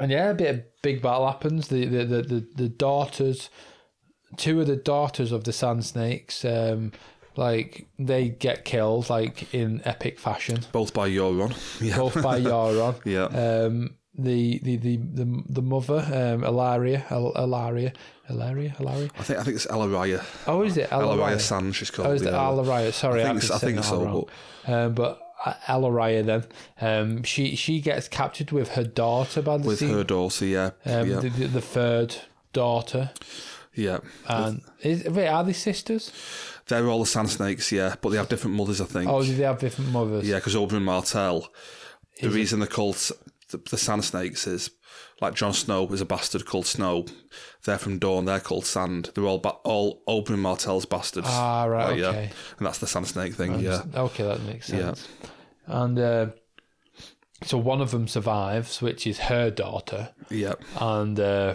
[0.00, 1.68] and yeah, a bit of big battle happens.
[1.68, 3.50] The the, the, the, the daughters,
[4.36, 6.92] two of the daughters of the sand snakes, um,
[7.36, 11.54] like they get killed like in epic fashion, both by Euron.
[11.82, 12.94] Yeah, both by Euron.
[13.04, 17.92] yeah, Um, the, the, the, the, the mother, um, Ilaria, El- Ilaria,
[18.28, 19.10] Ilaria, Ilaria.
[19.18, 20.24] I think I think it's Elaraya.
[20.46, 21.38] Oh, is it Ilaria?
[21.40, 22.08] San, she's called.
[22.08, 22.38] Oh, is it yeah.
[22.38, 22.92] Alaria?
[22.92, 24.28] Sorry, I I, think, could I think so, wrong.
[24.64, 25.20] but Um, but
[25.66, 26.44] Elaraya then.
[26.80, 30.44] Um, she she gets captured with her daughter by the with sea- her daughter.
[30.46, 32.16] Yeah, um, yeah, the, the, third
[32.52, 33.10] daughter.
[33.74, 33.98] yeah.
[34.28, 36.12] And is, wait, are they sisters?
[36.68, 37.72] They're all the sand snakes.
[37.72, 38.80] Yeah, but they have different mothers.
[38.80, 39.10] I think.
[39.10, 40.28] Oh, do they have different mothers?
[40.28, 41.48] Yeah, because Oberyn Martell,
[42.20, 42.96] the reason they're called
[43.52, 44.70] the, the Sand Snakes is
[45.20, 47.06] like Jon Snow is a bastard called Snow.
[47.64, 48.24] They're from Dorne.
[48.24, 49.10] They're called Sand.
[49.14, 51.28] They're all ba- all Oberyn Martell's bastards.
[51.30, 52.30] Ah, right, Like, yeah, okay.
[52.58, 53.60] and that's the Sand Snake thing.
[53.60, 55.08] Yeah, Okay, that makes sense.
[55.22, 55.28] Yeah.
[55.66, 56.26] And uh,
[57.44, 61.54] so one of them survives, which is her daughter, yeah, and uh,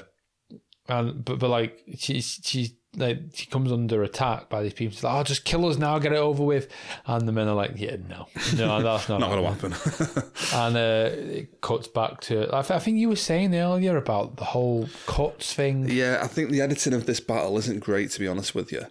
[0.87, 4.93] and but but like she's she's like she comes under attack by these people.
[4.95, 6.67] She's like, "Oh, just kill us now, get it over with."
[7.05, 10.23] And the men are like, "Yeah, no, no, that's not, not going to happen.
[10.53, 12.47] And uh, it cuts back to.
[12.55, 15.89] I, th- I think you were saying earlier about the whole cuts thing.
[15.89, 18.83] yeah, I think the editing of this battle isn't great to be honest with you.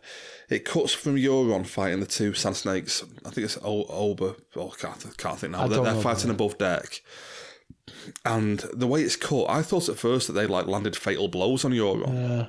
[0.49, 3.03] It cuts from Euron fighting the two Sand Snakes.
[3.25, 4.37] I think it's o- Ober.
[4.55, 5.67] Oh, I can't, can't think now.
[5.67, 7.03] They're, they're fighting above deck.
[8.25, 11.65] And the way it's cut, I thought at first that they like landed fatal blows
[11.65, 12.49] on Euron.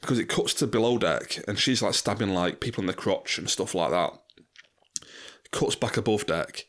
[0.00, 3.38] Because it cuts to below deck and she's like stabbing like people in the crotch
[3.38, 4.12] and stuff like that.
[5.44, 6.64] It cuts back above deck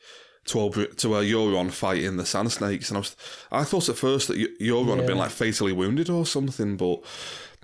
[0.45, 3.15] to over, to where Euron fighting the sand snakes, and I was
[3.51, 7.03] I thought at first that Eu- Euron had been like fatally wounded or something, but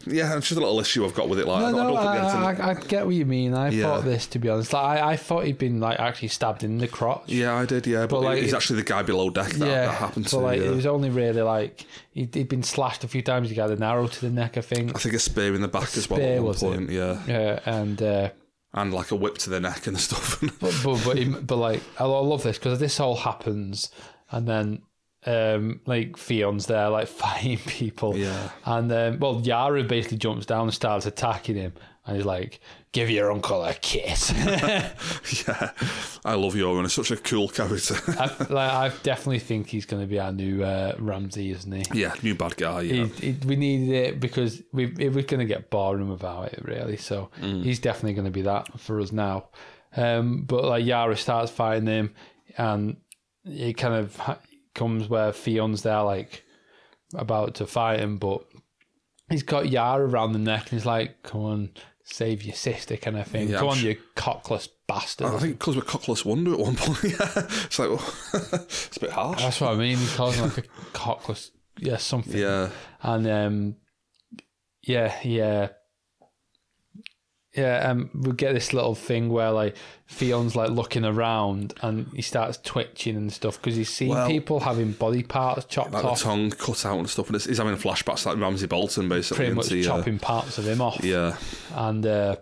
[0.05, 1.47] yeah, it's just a little issue I've got with it.
[1.47, 3.25] Like I No, don't, no, I don't think I, editing- I, I get what you
[3.25, 3.53] mean.
[3.53, 3.83] I Yeah.
[3.83, 4.73] thought this, to be honest.
[4.73, 7.23] Like, I, I thought he'd been like actually stabbed in the crotch.
[7.27, 9.85] yeah, I did, yeah, but, like, he's it- actually the guy below deck that, yeah,
[9.85, 10.35] that happened to.
[10.35, 10.67] but like yeah.
[10.67, 13.49] it was only really like he'd, he'd been slashed a few times.
[13.49, 14.95] He got an arrow to the neck, I think.
[14.95, 16.89] I think a spear in the back as well spear, was it?
[16.89, 18.29] yeah, Yeah, and uh,
[18.73, 20.41] and like a whip to the neck and stuff.
[20.59, 23.89] but but but, he, but like I love this because this all happens,
[24.31, 24.81] and then
[25.26, 28.49] um like Theon's there like fighting people, Yeah.
[28.65, 31.74] and um, well Yara basically jumps down and starts attacking him,
[32.05, 32.59] and he's like,
[32.91, 34.32] "Give your uncle a kiss."
[35.47, 35.71] yeah,
[36.26, 36.82] I love Euron.
[36.84, 37.95] He's such a cool character.
[38.19, 42.01] I, like, I definitely think he's going to be our new uh, Ramsay, isn't he?
[42.01, 42.82] yeah, new bad guy.
[42.82, 43.05] Yeah.
[43.05, 46.61] He, he, we needed it because we it was going to get boring without it,
[46.63, 46.97] really.
[46.97, 47.63] So Mm.
[47.63, 49.47] he's definitely going to be that for us now.
[49.95, 52.13] Um, but like Yara starts fighting him,
[52.57, 52.97] and
[53.45, 54.15] he kind of
[54.74, 56.43] comes where Theon's there, like
[57.15, 58.43] about to fight him, but
[59.30, 61.69] he's got Yara around the neck, and he's like, "Come on,
[62.03, 63.49] save your sister," kind of thing.
[63.49, 65.28] Yeah, Come I'm on, you cockless bastard.
[65.28, 67.03] I think because we're cockless wonder at one point.
[67.03, 68.13] yeah, it's like well,
[68.63, 69.41] it's a bit harsh.
[69.41, 69.97] That's what I mean.
[69.97, 70.61] He calls him like a
[70.93, 72.38] cockless, yeah, something.
[72.38, 72.69] Yeah,
[73.01, 73.76] and um,
[74.82, 75.69] yeah, yeah,
[77.56, 77.89] yeah.
[77.89, 79.76] Um, we get this little thing where like
[80.10, 84.60] Theon's like looking around and he starts twitching and stuff because he's seen Well- people
[84.60, 87.58] having body parts chopped like the off, tongue cut out and stuff, and it's, he's
[87.60, 89.45] having flashbacks like Ramsay Bolton basically.
[89.45, 91.04] pretty much into, uh, chopping parts of him off.
[91.04, 91.38] yeah,
[91.76, 92.36] and uh,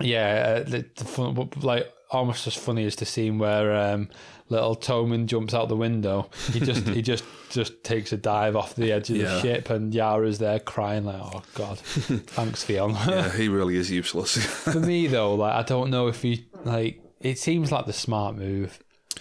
[0.00, 4.08] yeah, uh, the, the fun, like almost as funny as the scene where um,
[4.52, 6.30] little Tommen jumps out the window.
[6.52, 9.92] He just he just just takes a dive off the edge of the ship, and
[9.92, 14.36] Yara's there crying like, "Oh God, thanks, Theon." yeah, he really is useless.
[14.44, 17.00] For me though, like I don't know if he like.
[17.20, 18.80] It seems like the smart move.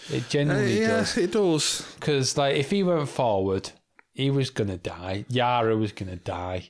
[0.09, 1.85] It genuinely yeah, does it does.
[1.99, 3.71] because like if he went forward,
[4.13, 5.25] he was gonna die.
[5.29, 6.69] Yara was gonna die.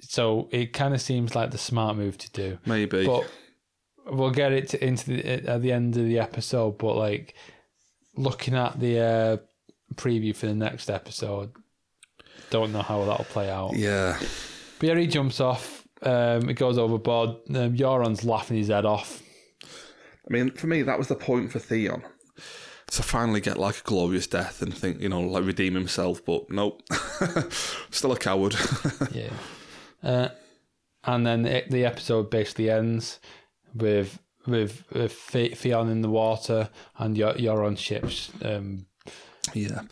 [0.00, 2.58] So it kind of seems like the smart move to do.
[2.66, 3.06] Maybe.
[3.06, 3.30] But
[4.06, 6.78] we'll get it to, into the, at the end of the episode.
[6.78, 7.34] But like
[8.16, 9.36] looking at the uh,
[9.94, 11.52] preview for the next episode,
[12.50, 13.76] don't know how that'll play out.
[13.76, 14.18] yeah,
[14.78, 15.86] But yeah, he jumps off.
[16.02, 17.30] Um, it goes overboard.
[17.54, 19.22] Um, Euron's laughing his head off.
[19.62, 22.02] I mean, for me, that was the point for Theon
[22.90, 26.24] to finally get like a glorious death and think, you know, like redeem himself.
[26.24, 26.82] But nope,
[27.90, 28.56] still a coward.
[29.12, 29.30] Yeah.
[30.02, 30.28] Uh,
[31.04, 33.20] and then it, the episode basically ends
[33.74, 38.30] with with, with Theon in the water and you're, Euron ships.
[38.42, 38.86] Um,
[39.54, 39.82] yeah,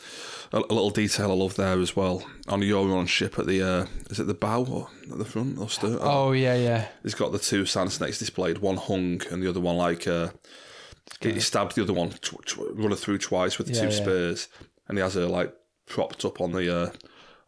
[0.52, 3.86] a, a little detail I love there as well on Euron ship at the uh,
[4.10, 5.98] is it the bow or at the front or stern?
[6.00, 9.60] oh yeah, yeah, He's got the two sand snakes displayed, one hung and the other
[9.60, 10.28] one like uh,
[11.20, 13.92] he stabbed the other one, tw- tw- running through twice with the Yeah, two yeah.
[14.02, 14.48] spears,
[14.86, 15.52] and he has her like
[15.86, 16.90] propped up on the uh,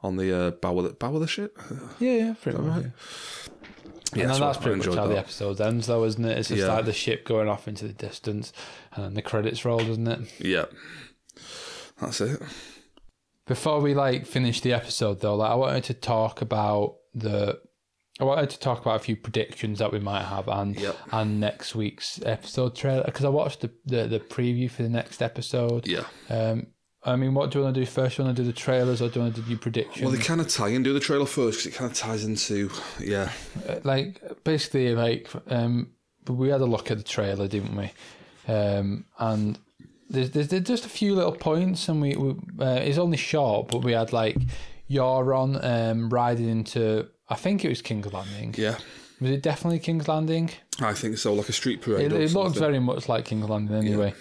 [0.03, 1.59] on the uh, bow of the bow of the ship.
[2.01, 2.35] yeah, yeah.
[2.43, 2.85] Pretty much.
[2.85, 2.91] yeah.
[4.15, 6.39] Yeah, and then that's pretty much how the episode ends, though, isn't it?
[6.39, 6.73] It's just Yeah.
[6.75, 8.53] like the ship going off into the distance,
[8.95, 10.21] and then the credits roll, doesn't it?
[10.41, 10.65] Yeah,
[12.01, 12.41] that's it.
[13.47, 17.61] Before we like finish the episode, though, like I wanted to talk about the.
[18.21, 20.97] I wanted to talk about a few predictions that we might have and Yep.
[21.11, 25.23] and next week's episode trailer because I watched the, the the preview for the next
[25.23, 25.87] episode.
[25.89, 26.05] Yeah.
[26.29, 26.67] Um,
[27.03, 28.16] I mean, what do you want to do first?
[28.16, 30.03] Do you want to do the trailers or do you want to do your predictions?
[30.05, 30.82] Well, they kind of tie in.
[30.82, 32.70] Do the trailer first because it kind of ties into
[33.01, 33.32] yeah,
[33.68, 35.92] Uh, like basically like um
[36.28, 37.90] we had a look at the trailer didn't we
[38.48, 39.59] um, and
[40.09, 43.68] there's, there's there's just a few little points, and we, we uh, it's only short,
[43.68, 44.36] but we had like
[44.90, 48.55] Euron um, riding into I think it was King's Landing.
[48.59, 48.76] Yeah,
[49.20, 50.51] Was it definitely King's Landing?
[50.80, 51.32] I think so.
[51.32, 52.12] Like a street parade.
[52.12, 54.14] It, it looked very much like King's Landing anyway.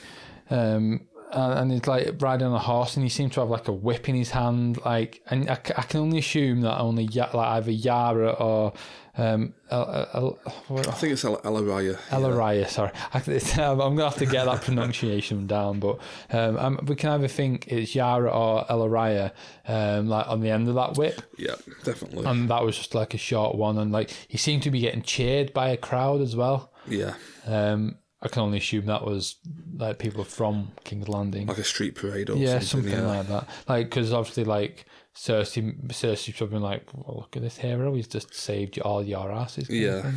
[0.51, 3.67] Um, and, and he's like riding on a horse, and he seemed to have like
[3.67, 4.79] a whip in his hand.
[4.85, 8.73] Like, and I, I can only assume that only like either Yara or
[9.17, 11.97] um, El, El, I think it's El- Elaraya.
[12.09, 12.91] Elaraya, sorry.
[13.13, 13.17] I,
[13.61, 15.99] I'm going to have to get that pronunciation down, but
[16.31, 19.31] um, um, we can either think it's Yara or Elaraya
[19.67, 21.21] um, like on the end of that whip.
[21.37, 22.25] Yeah, definitely.
[22.25, 23.77] And that was just like a short one.
[23.77, 26.71] And like he seemed to be getting cheered by a crowd as well.
[26.87, 27.13] yeah,
[27.45, 29.37] Um, I can only assume that was
[29.77, 31.47] like people from King's Landing.
[31.47, 32.91] like a street parade or yeah, something.
[32.91, 33.17] something yeah.
[33.17, 33.49] like that.
[33.67, 37.93] Like because obviously like Cersei, Cersei's probably like, well, look at this hero.
[37.93, 39.69] He's just saved you all your asses.
[39.69, 40.11] Yeah.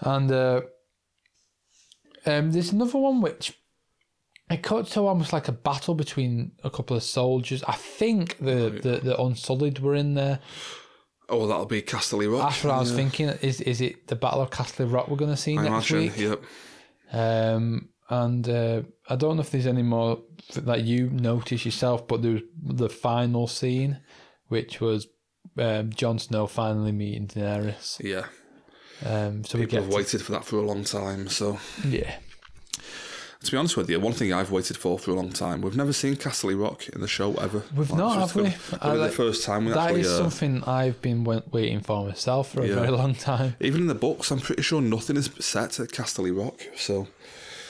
[0.00, 0.62] And uh,
[2.26, 3.56] um, there's another one which
[4.50, 7.62] it cuts to almost like a battle between a couple of soldiers.
[7.64, 10.40] I think the the, the Unsullied were in there.
[11.28, 12.50] Oh, that'll be Casterly Rock.
[12.50, 12.96] That's what I was yeah.
[12.96, 13.28] thinking.
[13.40, 15.98] Is is it the Battle of Castle Rock we're going to see I next imagine.
[15.98, 16.18] week?
[16.18, 16.44] Yep.
[17.12, 20.18] Um, and uh, I don't know if there's any more
[20.54, 24.00] that you notice yourself, but there was the final scene,
[24.48, 25.06] which was
[25.58, 28.00] um, Jon Snow finally meeting Daenerys.
[28.02, 28.26] Yeah.
[29.04, 31.28] Um, so we People get have waited for that for a long time.
[31.28, 32.16] So, yeah,
[33.42, 35.76] to be honest with you, one thing I've waited for for a long time, we've
[35.76, 37.62] never seen Casterly Rock in the show ever.
[37.74, 38.54] We've Like, not, have we?
[38.80, 40.00] I like- the first time we that actually.
[40.02, 42.74] is Uh, something I've been waiting for myself for a Yeah.
[42.76, 43.56] very long time.
[43.60, 46.60] even in the books, I'm pretty sure nothing is set at Casterly Rock.
[46.76, 47.08] So,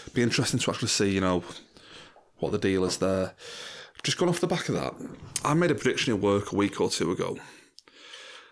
[0.02, 1.42] it'd be interesting to actually see, you know,
[2.38, 3.34] what the deal is there.
[4.02, 4.94] Just going off the back of that,
[5.44, 7.38] I made a prediction at work a week or two ago,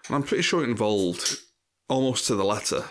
[0.06, 1.38] and I'm pretty sure it involved
[1.88, 2.84] almost to the letter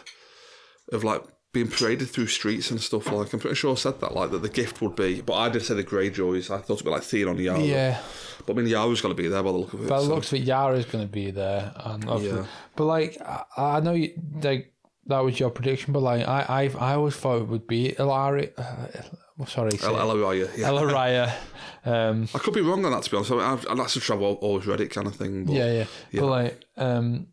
[0.91, 3.11] of like being paraded through streets and stuff.
[3.11, 5.49] Like I'm pretty sure I said that, like that the gift would be, but I
[5.49, 6.51] did say the Greyjoys.
[6.53, 7.59] I thought it'd be like Theon and Yara.
[7.61, 8.01] Yeah,
[8.45, 9.89] but I mean Yara's going to be there by the look of it.
[9.89, 12.45] but it so- looks like Yara's going to be there, and obviously- Yeah.
[12.75, 14.73] but like I, I know you like
[15.07, 18.51] that was your prediction, but like I I I always thought it would be Ilari.
[18.57, 20.69] Uh, sorry, yeah.
[20.69, 21.33] Elaraya.
[21.85, 23.31] Um, I could be wrong on that to be honest.
[23.31, 25.45] I mean, I've, that's a travel always read it kind of thing.
[25.45, 26.19] But yeah, yeah, Yeah.
[26.21, 27.27] But like, um,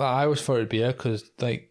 [0.00, 1.70] I always thought it'd be her because like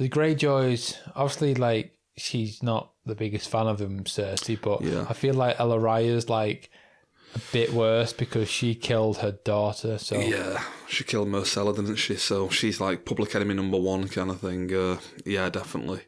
[0.00, 5.04] the Greyjoys, obviously, like she's not the biggest fan of them, Cersei, but Yeah.
[5.08, 6.70] I feel like Elaraya's like
[7.34, 9.98] a bit worse because she killed her daughter.
[9.98, 12.16] So Yeah, she killed Myrcella, didn't she?
[12.16, 14.74] So she's like public enemy number one kind of thing.
[14.74, 16.00] Uh, yeah, definitely.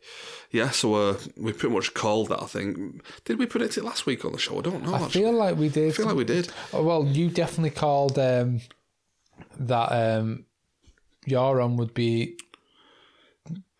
[0.50, 2.42] Yeah, so uh, we pretty much called that.
[2.42, 3.02] I think.
[3.26, 4.58] Did we predict it last week on the show?
[4.58, 4.94] I don't know.
[4.94, 5.22] I actually.
[5.22, 5.90] feel like we did.
[5.90, 6.50] I feel like we did.
[6.72, 8.62] Oh, well, you definitely called um,
[9.58, 10.46] that um,
[11.28, 12.36] Euron would be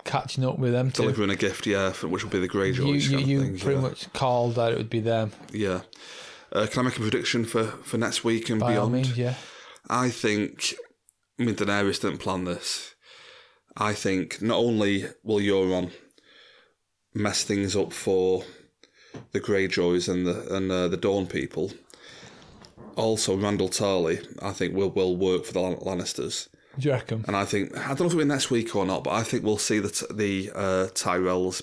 [0.05, 1.03] catching up with them too.
[1.03, 3.09] Delivering a gift, yeah, for, which will be the Greyjoys.
[3.09, 3.89] You, you, you thing, pretty yeah.
[3.89, 5.33] much called that it would be them.
[5.53, 5.83] Yeah.
[6.53, 8.93] Uh, can I make a prediction for, for next week and By beyond?
[8.93, 9.35] means, yeah.
[9.89, 10.75] I think,
[11.39, 12.95] I mean, Daenerys didn't plan this.
[13.77, 15.93] I think not only will Euron
[17.15, 18.45] mess things up for
[19.33, 21.73] the Greyjoys and the and uh, the Dorne people,
[22.97, 26.49] also Randyll Tarly, I think will will work for the Lannisters.
[26.79, 27.25] Do you reckon?
[27.27, 29.23] And I think I don't know if it'll be next week or not, but I
[29.23, 31.63] think we'll see the t- the uh, Tyrells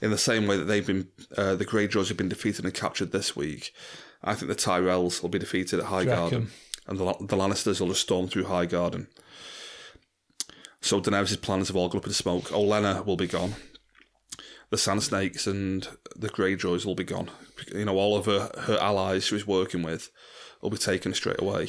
[0.00, 3.10] in the same way that they've been uh, the Greyjoys have been defeated and captured
[3.12, 3.72] this week.
[4.22, 6.48] I think the Tyrells will be defeated at Highgarden,
[6.86, 9.06] and the, the Lannisters will just storm through Highgarden.
[10.80, 12.44] So Daenerys' plans have all gone up in smoke.
[12.50, 13.54] Olenna will be gone.
[14.70, 17.30] The Sand Snakes and the Greyjoys will be gone.
[17.74, 20.10] You know, all of her, her allies she was working with
[20.60, 21.66] will be taken straight away.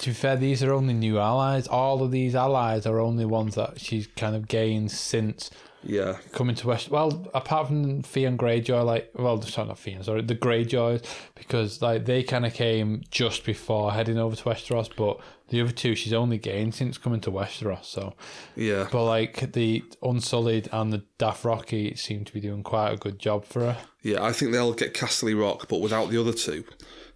[0.00, 1.66] To be fair, these are only new allies.
[1.66, 5.50] All of these allies are only ones that she's kind of gained since
[5.82, 6.88] Yeah, coming to West.
[6.90, 12.04] Well, apart from Theon Greyjoy, like well, sorry, not Theon, sorry, the Greyjoys, because like
[12.04, 15.18] they kind of came just before heading over to Westeros, but
[15.48, 17.84] the other two she's only gained since coming to Westeros.
[17.84, 18.14] So,
[18.54, 18.86] yeah.
[18.92, 23.44] but like the Unsullied and the Dothraki seem to be doing quite a good job
[23.44, 23.78] for her.
[24.02, 26.64] Yeah, I think they'll get Casterly Rock, but without the other two,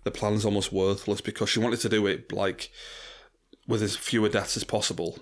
[0.05, 2.71] the plan's almost worthless because she wanted to do it like
[3.69, 5.19] with as fewer deaths as possible.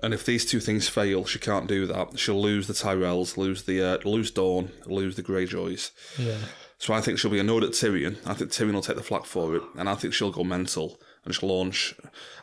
[0.00, 2.18] And if these two things fail, she can't do that.
[2.18, 5.92] She'll lose the Tyrells, lose the uh, lose Dorne, lose the Greyjoys.
[6.18, 6.38] Yeah.
[6.78, 8.16] So I think she'll be annoyed at Tyrion.
[8.26, 10.98] I think Tyrion will take the flak for it, and I think she'll go mental
[11.24, 11.94] and she'll launch.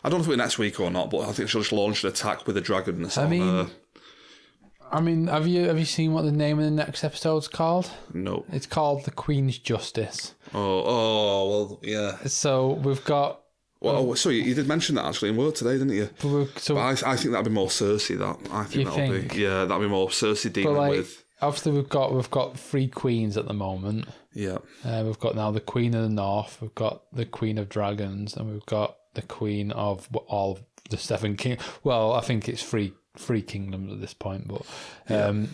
[0.03, 1.73] I don't know if it'll be next week or not, but I think she'll just
[1.73, 3.05] launch an attack with the dragon.
[3.17, 3.69] I mean-
[4.91, 7.89] I mean, have you have you seen what the name of the next episode's called?
[8.13, 8.45] no.
[8.51, 10.33] It's called The Queen's Justice.
[10.53, 12.17] Oh, oh, well, yeah.
[12.25, 13.39] So we've got.
[13.79, 16.09] Well, so you, you did mention that actually in word today, didn't you?
[16.23, 18.17] we've- So But I, I think that'd be more Cersei.
[18.19, 19.33] That I think that'll think?
[19.33, 21.23] be yeah, that'd be more Cersei But dealing like, with.
[21.41, 24.07] obviously we've got we've got three queens at the moment.
[24.33, 24.59] Yeah.
[24.85, 28.35] Uh, we've got now the Queen of the North, we've got the Queen of Dragons,
[28.37, 30.59] and we've got the Queen of all
[30.91, 31.57] the seven king.
[31.83, 34.61] Well, I think it's three three kingdoms at this point, but
[35.09, 35.49] um,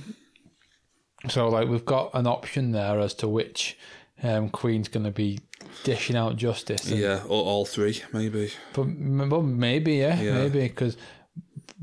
[1.29, 3.77] so like we've got an option there as to which
[4.23, 5.39] um, Queen's going to be
[5.83, 6.89] dishing out justice.
[6.89, 8.51] and- Yeah, or all three, maybe.
[8.73, 10.33] but maybe yeah, Yeah.
[10.35, 10.97] maybe because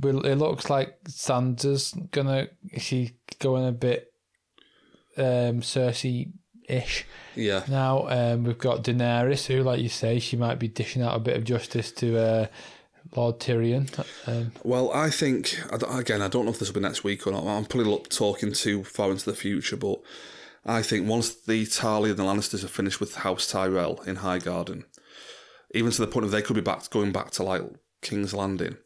[0.02, 2.48] it looks like Sansa's gonna
[2.78, 4.12] she going a bit
[5.16, 6.32] um Cersei
[6.68, 7.04] ish
[7.36, 7.62] Yeah.
[7.68, 8.08] now.
[8.08, 11.36] Um, we've got Daenerys, who, like you say, she might be dishing out a bit
[11.36, 12.46] of justice to uh,
[13.16, 13.88] Lord Tyrion.
[14.26, 17.32] Um, Well, I think again, I don't know if this will be next week or
[17.32, 17.44] not.
[17.46, 20.00] I'm probably talking too far into the future, but
[20.64, 24.84] I think once the Tarly and the Lannisters are finished with House Tyrell in Highgarden,
[25.74, 27.62] even to the point of they could be back going back to like
[28.00, 28.76] King's Landing,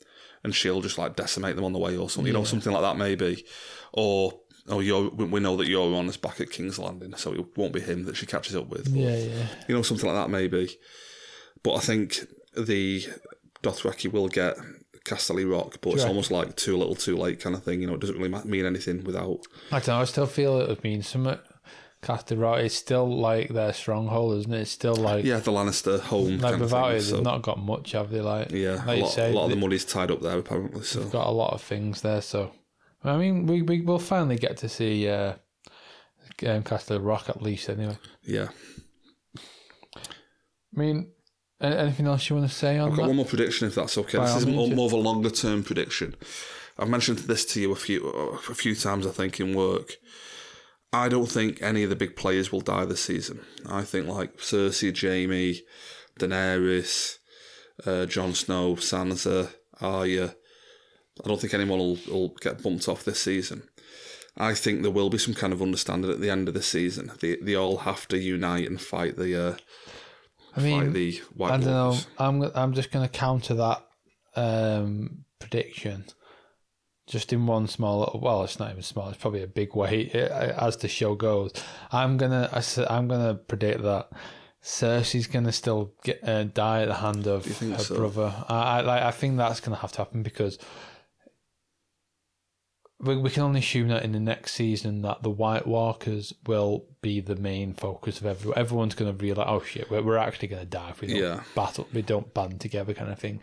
[0.44, 2.82] and she'll just like decimate them on the way or something, you know, something like
[2.82, 3.44] that maybe,
[3.92, 4.40] or.
[4.70, 7.72] Oh, Yor- we we know that Euron is back at King's Landing, so it won't
[7.72, 8.84] be him that she catches up with.
[8.84, 10.76] but- yeah, yeah, you know, something like that maybe.
[11.62, 12.18] But I think
[12.54, 13.06] the
[13.62, 14.56] Dothraki will get
[15.04, 16.10] Casterly Rock, but it's reckon?
[16.10, 17.80] almost like too little, too late kind of thing.
[17.80, 19.40] You know, it doesn't really mean anything without.
[19.72, 20.00] I don't know.
[20.00, 21.38] I still feel it would mean something.
[22.00, 24.60] Castle Rock, it's still like their stronghold, isn't it?
[24.60, 26.38] It's still like Yeah, the Lannister home.
[26.38, 28.20] like kind without of it, thing, they've not got much, have they?
[28.20, 30.38] Like yeah, like a you lot, say, a lot of the money's tied up there
[30.38, 30.82] apparently.
[30.84, 32.20] So got a lot of things there.
[32.20, 32.52] So,
[33.02, 35.34] I mean, we we will finally get to see uh,
[36.46, 37.98] um, Castle Rock at least, anyway.
[38.22, 38.48] yeah,
[39.36, 39.40] I
[40.78, 41.10] mean,
[41.60, 43.08] anything else you want to say on I've got that?
[43.08, 44.18] one more prediction if that's okay.
[44.18, 46.14] By this is more, more of a longer term prediction.
[46.78, 49.06] I've mentioned this to you a few a few times.
[49.06, 49.94] I think in work.
[50.92, 53.40] I don't think any of the big players will die this season.
[53.66, 55.60] I think like Cersei, Jaime,
[56.18, 57.18] Daenerys,
[57.84, 59.52] uh, Jon Snow, Sansa,
[59.82, 60.34] Arya.
[61.22, 63.64] I don't think anyone will, will get bumped off this season.
[64.36, 67.10] I think there will be some kind of understanding at the end of the season.
[67.20, 69.56] They they all have to unite and fight the uh,
[70.58, 71.98] I mean, the White I don't know.
[72.18, 73.84] I'm I'm just going to counter that
[74.36, 76.04] um, prediction.
[77.06, 79.08] Just in one small, little, well, it's not even small.
[79.08, 81.52] It's probably a big way as the show goes.
[81.90, 82.50] I'm gonna,
[82.90, 84.10] i'm gonna predict that
[84.62, 87.96] Cersei's gonna still get uh, die at the hand of her so?
[87.96, 88.34] brother.
[88.50, 90.58] I, I, I think that's gonna have to happen because
[93.00, 96.84] we, we can only assume that in the next season that the White Walkers will
[97.00, 98.58] be the main focus of everyone.
[98.58, 101.16] Everyone's going to realize, oh shit, we're, we're actually going to die if we don't
[101.18, 101.42] Yeah.
[101.54, 103.40] battle, we don't band together, kind of thing.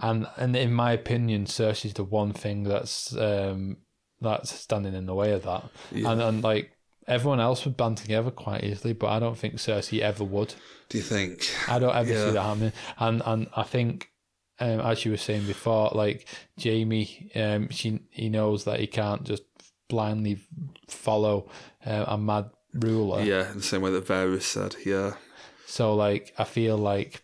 [0.00, 3.78] And and in my opinion, Cersei's the one thing that's um,
[4.20, 5.64] that's standing in the way of that.
[5.92, 6.70] And and like
[7.08, 10.54] everyone else would band together quite easily, but I don't think Cersei ever would.
[10.88, 11.48] Do you think?
[11.68, 12.24] I don't ever Yeah.
[12.26, 12.72] see that happening.
[12.98, 14.10] And and I think,
[14.60, 16.26] um, as you were saying before, like
[16.62, 19.42] Jaime, um, she he knows that he can't just
[19.88, 20.40] blindly
[20.88, 21.48] follow
[21.86, 23.22] uh, a mad ruler.
[23.22, 24.76] Yeah, in the same way that Varys said.
[24.84, 25.14] Yeah,
[25.66, 27.22] So like, I feel like,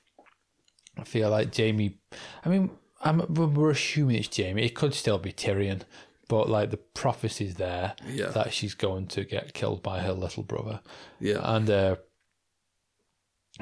[0.97, 1.99] I feel like Jaime.
[2.45, 2.71] I mean,
[3.03, 4.63] I'm we're- we're assuming it's Jaime.
[4.65, 5.83] It could still be Tyrion,
[6.29, 8.29] but like the prophecy's there Yeah.
[8.29, 10.81] that she's going to get killed by her little brother.
[11.21, 11.97] yeah, and uh,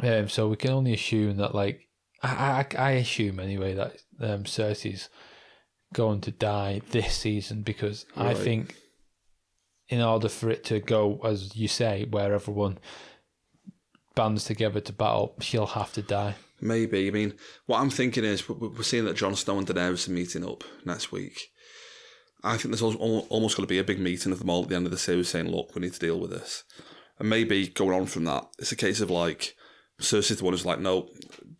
[0.03, 1.89] um, so we can only assume that, like,
[2.23, 5.09] I, I, I assume anyway that um, Cersei's
[5.93, 8.77] going to die this season because I think,
[9.89, 12.78] in order for it to go as you say, where everyone
[14.15, 16.35] bands together to battle, she'll have to die.
[16.61, 17.09] maybe.
[17.09, 17.35] I mean,
[17.66, 20.62] what I'm thinking is we- we're seeing that Jon Snow and Daenerys are meeting up
[20.85, 21.49] next week.
[22.44, 24.77] I think there's almost going to be a big meeting of them all at the
[24.77, 26.65] end of the series saying, look, we need to deal with this.
[27.19, 29.55] And maybe going on from that, it's a case of like,
[30.01, 31.09] Cersei's the one who's like, no,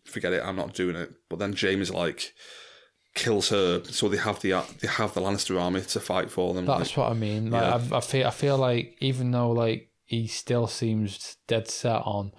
[0.05, 1.11] forget it, I'm not doing it.
[1.29, 2.33] But then Jaime's like,
[3.15, 6.65] kills her, so they have the they have the Lannister army to fight for them.
[6.65, 7.51] That's what I mean.
[7.51, 7.95] Like Yeah.
[7.95, 12.31] I, I feel, I feel like even though like he still seems dead set on,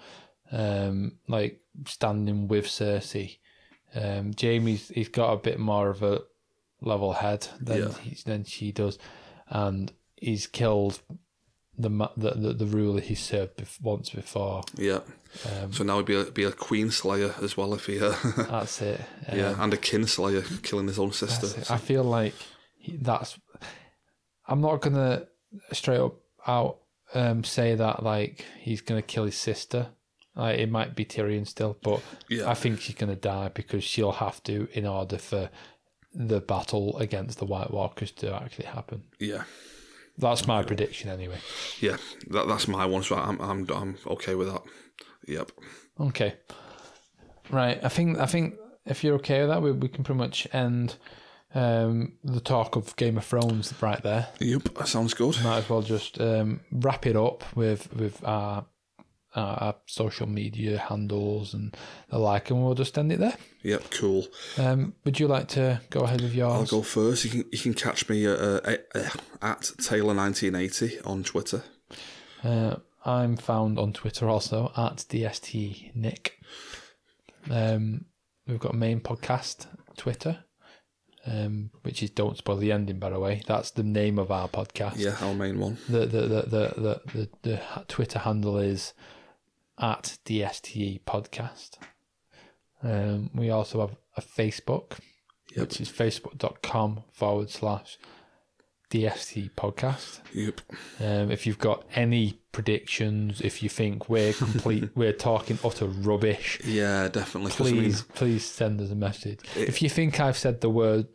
[0.51, 3.37] um, like standing with Cersei,
[3.95, 6.21] um, Jaime's he's got a bit more of a
[6.81, 7.93] level head than Yeah.
[8.01, 8.97] he's than she does,
[9.47, 10.99] and he's killed
[11.77, 14.63] the the the, the ruler he served bef- once before.
[14.77, 14.99] yeah.
[15.61, 18.15] Um, So now he'd be a, be a queen slayer as well if he, uh,
[18.37, 19.01] That's it.
[19.27, 21.47] Um, yeah, and a kin slayer, killing his own sister.
[21.59, 21.69] It.
[21.69, 22.33] I feel like
[22.77, 23.37] he- that's.
[24.47, 25.25] I'm not gonna
[25.73, 26.15] straight up
[26.47, 26.77] out
[27.13, 29.87] um, say that like he's gonna kill his sister.
[30.35, 32.49] Like it might be Tyrion still, but Yeah.
[32.49, 35.49] I think she's gonna die because she'll have to in order for
[36.13, 39.03] the battle against the White Walkers to actually happen.
[39.19, 39.43] Yeah,
[40.17, 41.39] That's my prediction anyway.
[41.79, 41.97] yeah,
[42.29, 43.03] that, that's my one.
[43.03, 44.61] So I'm, I'm, I'm okay with that.
[45.27, 45.51] Yep.
[45.99, 46.35] Okay.
[47.49, 47.79] Right.
[47.83, 48.55] I think I think
[48.85, 50.95] if you're okay with that, we we can pretty much end
[51.53, 54.27] um, the talk of Game of Thrones right there.
[54.39, 55.41] Yep, that sounds good.
[55.43, 58.65] Might as well just um, wrap it up with with our,
[59.35, 61.75] our, our social media handles and
[62.09, 63.35] the like, and we'll just end it there.
[63.63, 64.27] Yep, cool.
[64.57, 66.71] Um, would you like to go ahead with yours?
[66.71, 67.25] I'll go first.
[67.25, 68.59] You can you can catch me at, uh,
[68.95, 69.09] uh,
[69.41, 71.63] at Taylor1980 on Twitter.
[72.43, 72.75] Uh,
[73.05, 76.39] I'm found on Twitter also at DST Nick.
[77.49, 78.05] Um,
[78.47, 80.39] we've got a main podcast Twitter,
[81.25, 83.41] um, which is Don't Spoil the Ending, by the way.
[83.45, 84.97] That's the name of our podcast.
[84.97, 85.77] Yeah, our main one.
[85.87, 88.93] The the the the the, the, the Twitter handle is
[89.79, 91.71] at DSTE Podcast.
[92.83, 94.99] Um, we also have a Facebook,
[95.55, 95.59] Yep.
[95.61, 97.97] which is facebook.com forward slash
[98.91, 100.19] DST Podcast.
[100.33, 100.61] Yep.
[100.99, 106.61] Um, if you've got any predictions, if you think we're complete, we're talking utter rubbish,
[106.63, 107.51] Yeah, definitely.
[107.51, 109.39] 'cause I mean, please, please send us a message.
[109.55, 111.07] if you think I've said the word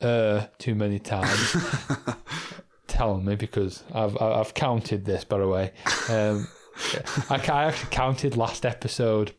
[0.00, 1.56] "uh" too many times,
[2.86, 5.72] tell me because I've I've counted this by the way.
[6.10, 6.46] Um,
[7.30, 9.34] I, I actually counted last episode.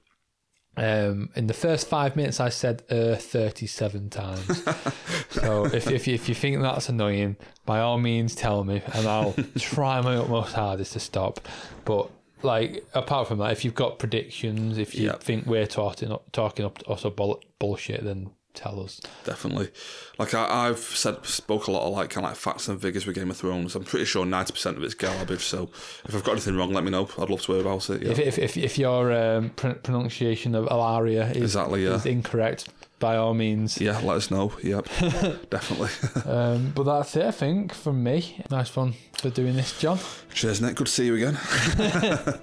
[0.78, 4.64] Um, in the first five minutes, I said "uh" thirty-seven times.
[5.30, 9.07] so if if you, if you think that's annoying, by all means tell me, and
[9.07, 11.40] I'll try my utmost hardest to stop.
[11.86, 12.10] But
[12.44, 15.24] like apart from that, if you've got predictions, if you Yep.
[15.24, 18.99] think we're talking talking up also bull, bullshit, then tell us.
[19.26, 19.69] definitely.
[20.18, 23.06] Like I, I've said, spoke a lot of like kind of like facts and figures
[23.06, 23.76] with Game of Thrones.
[23.76, 25.41] I'm pretty sure 90% of it's garbage.
[25.44, 25.69] So
[26.06, 27.10] if I've got anything wrong, let me know.
[27.19, 28.02] I'd love to hear about it.
[28.03, 28.11] Yeah.
[28.11, 31.95] If if if, if your um, pr- pronunciation of Alaria is, Exactly, yeah.
[31.95, 32.69] is incorrect,
[32.99, 33.80] by all means.
[33.82, 34.53] yeah, let us know.
[34.64, 34.86] Yep,
[35.49, 35.90] definitely.
[36.32, 38.41] Um, but that's it, I think, from me.
[38.49, 39.99] Nice one for doing this, John.
[40.34, 40.76] Cheers, Nick.
[40.76, 41.38] Good to see you again.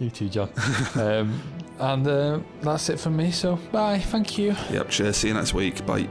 [0.00, 0.48] You too, John.
[0.94, 1.42] um,
[1.78, 3.30] and uh, that's it from me.
[3.30, 3.98] So bye.
[3.98, 4.54] Thank you.
[4.70, 4.90] Yep.
[4.90, 5.16] Cheers.
[5.16, 5.84] See you next week.
[5.86, 6.08] Bye.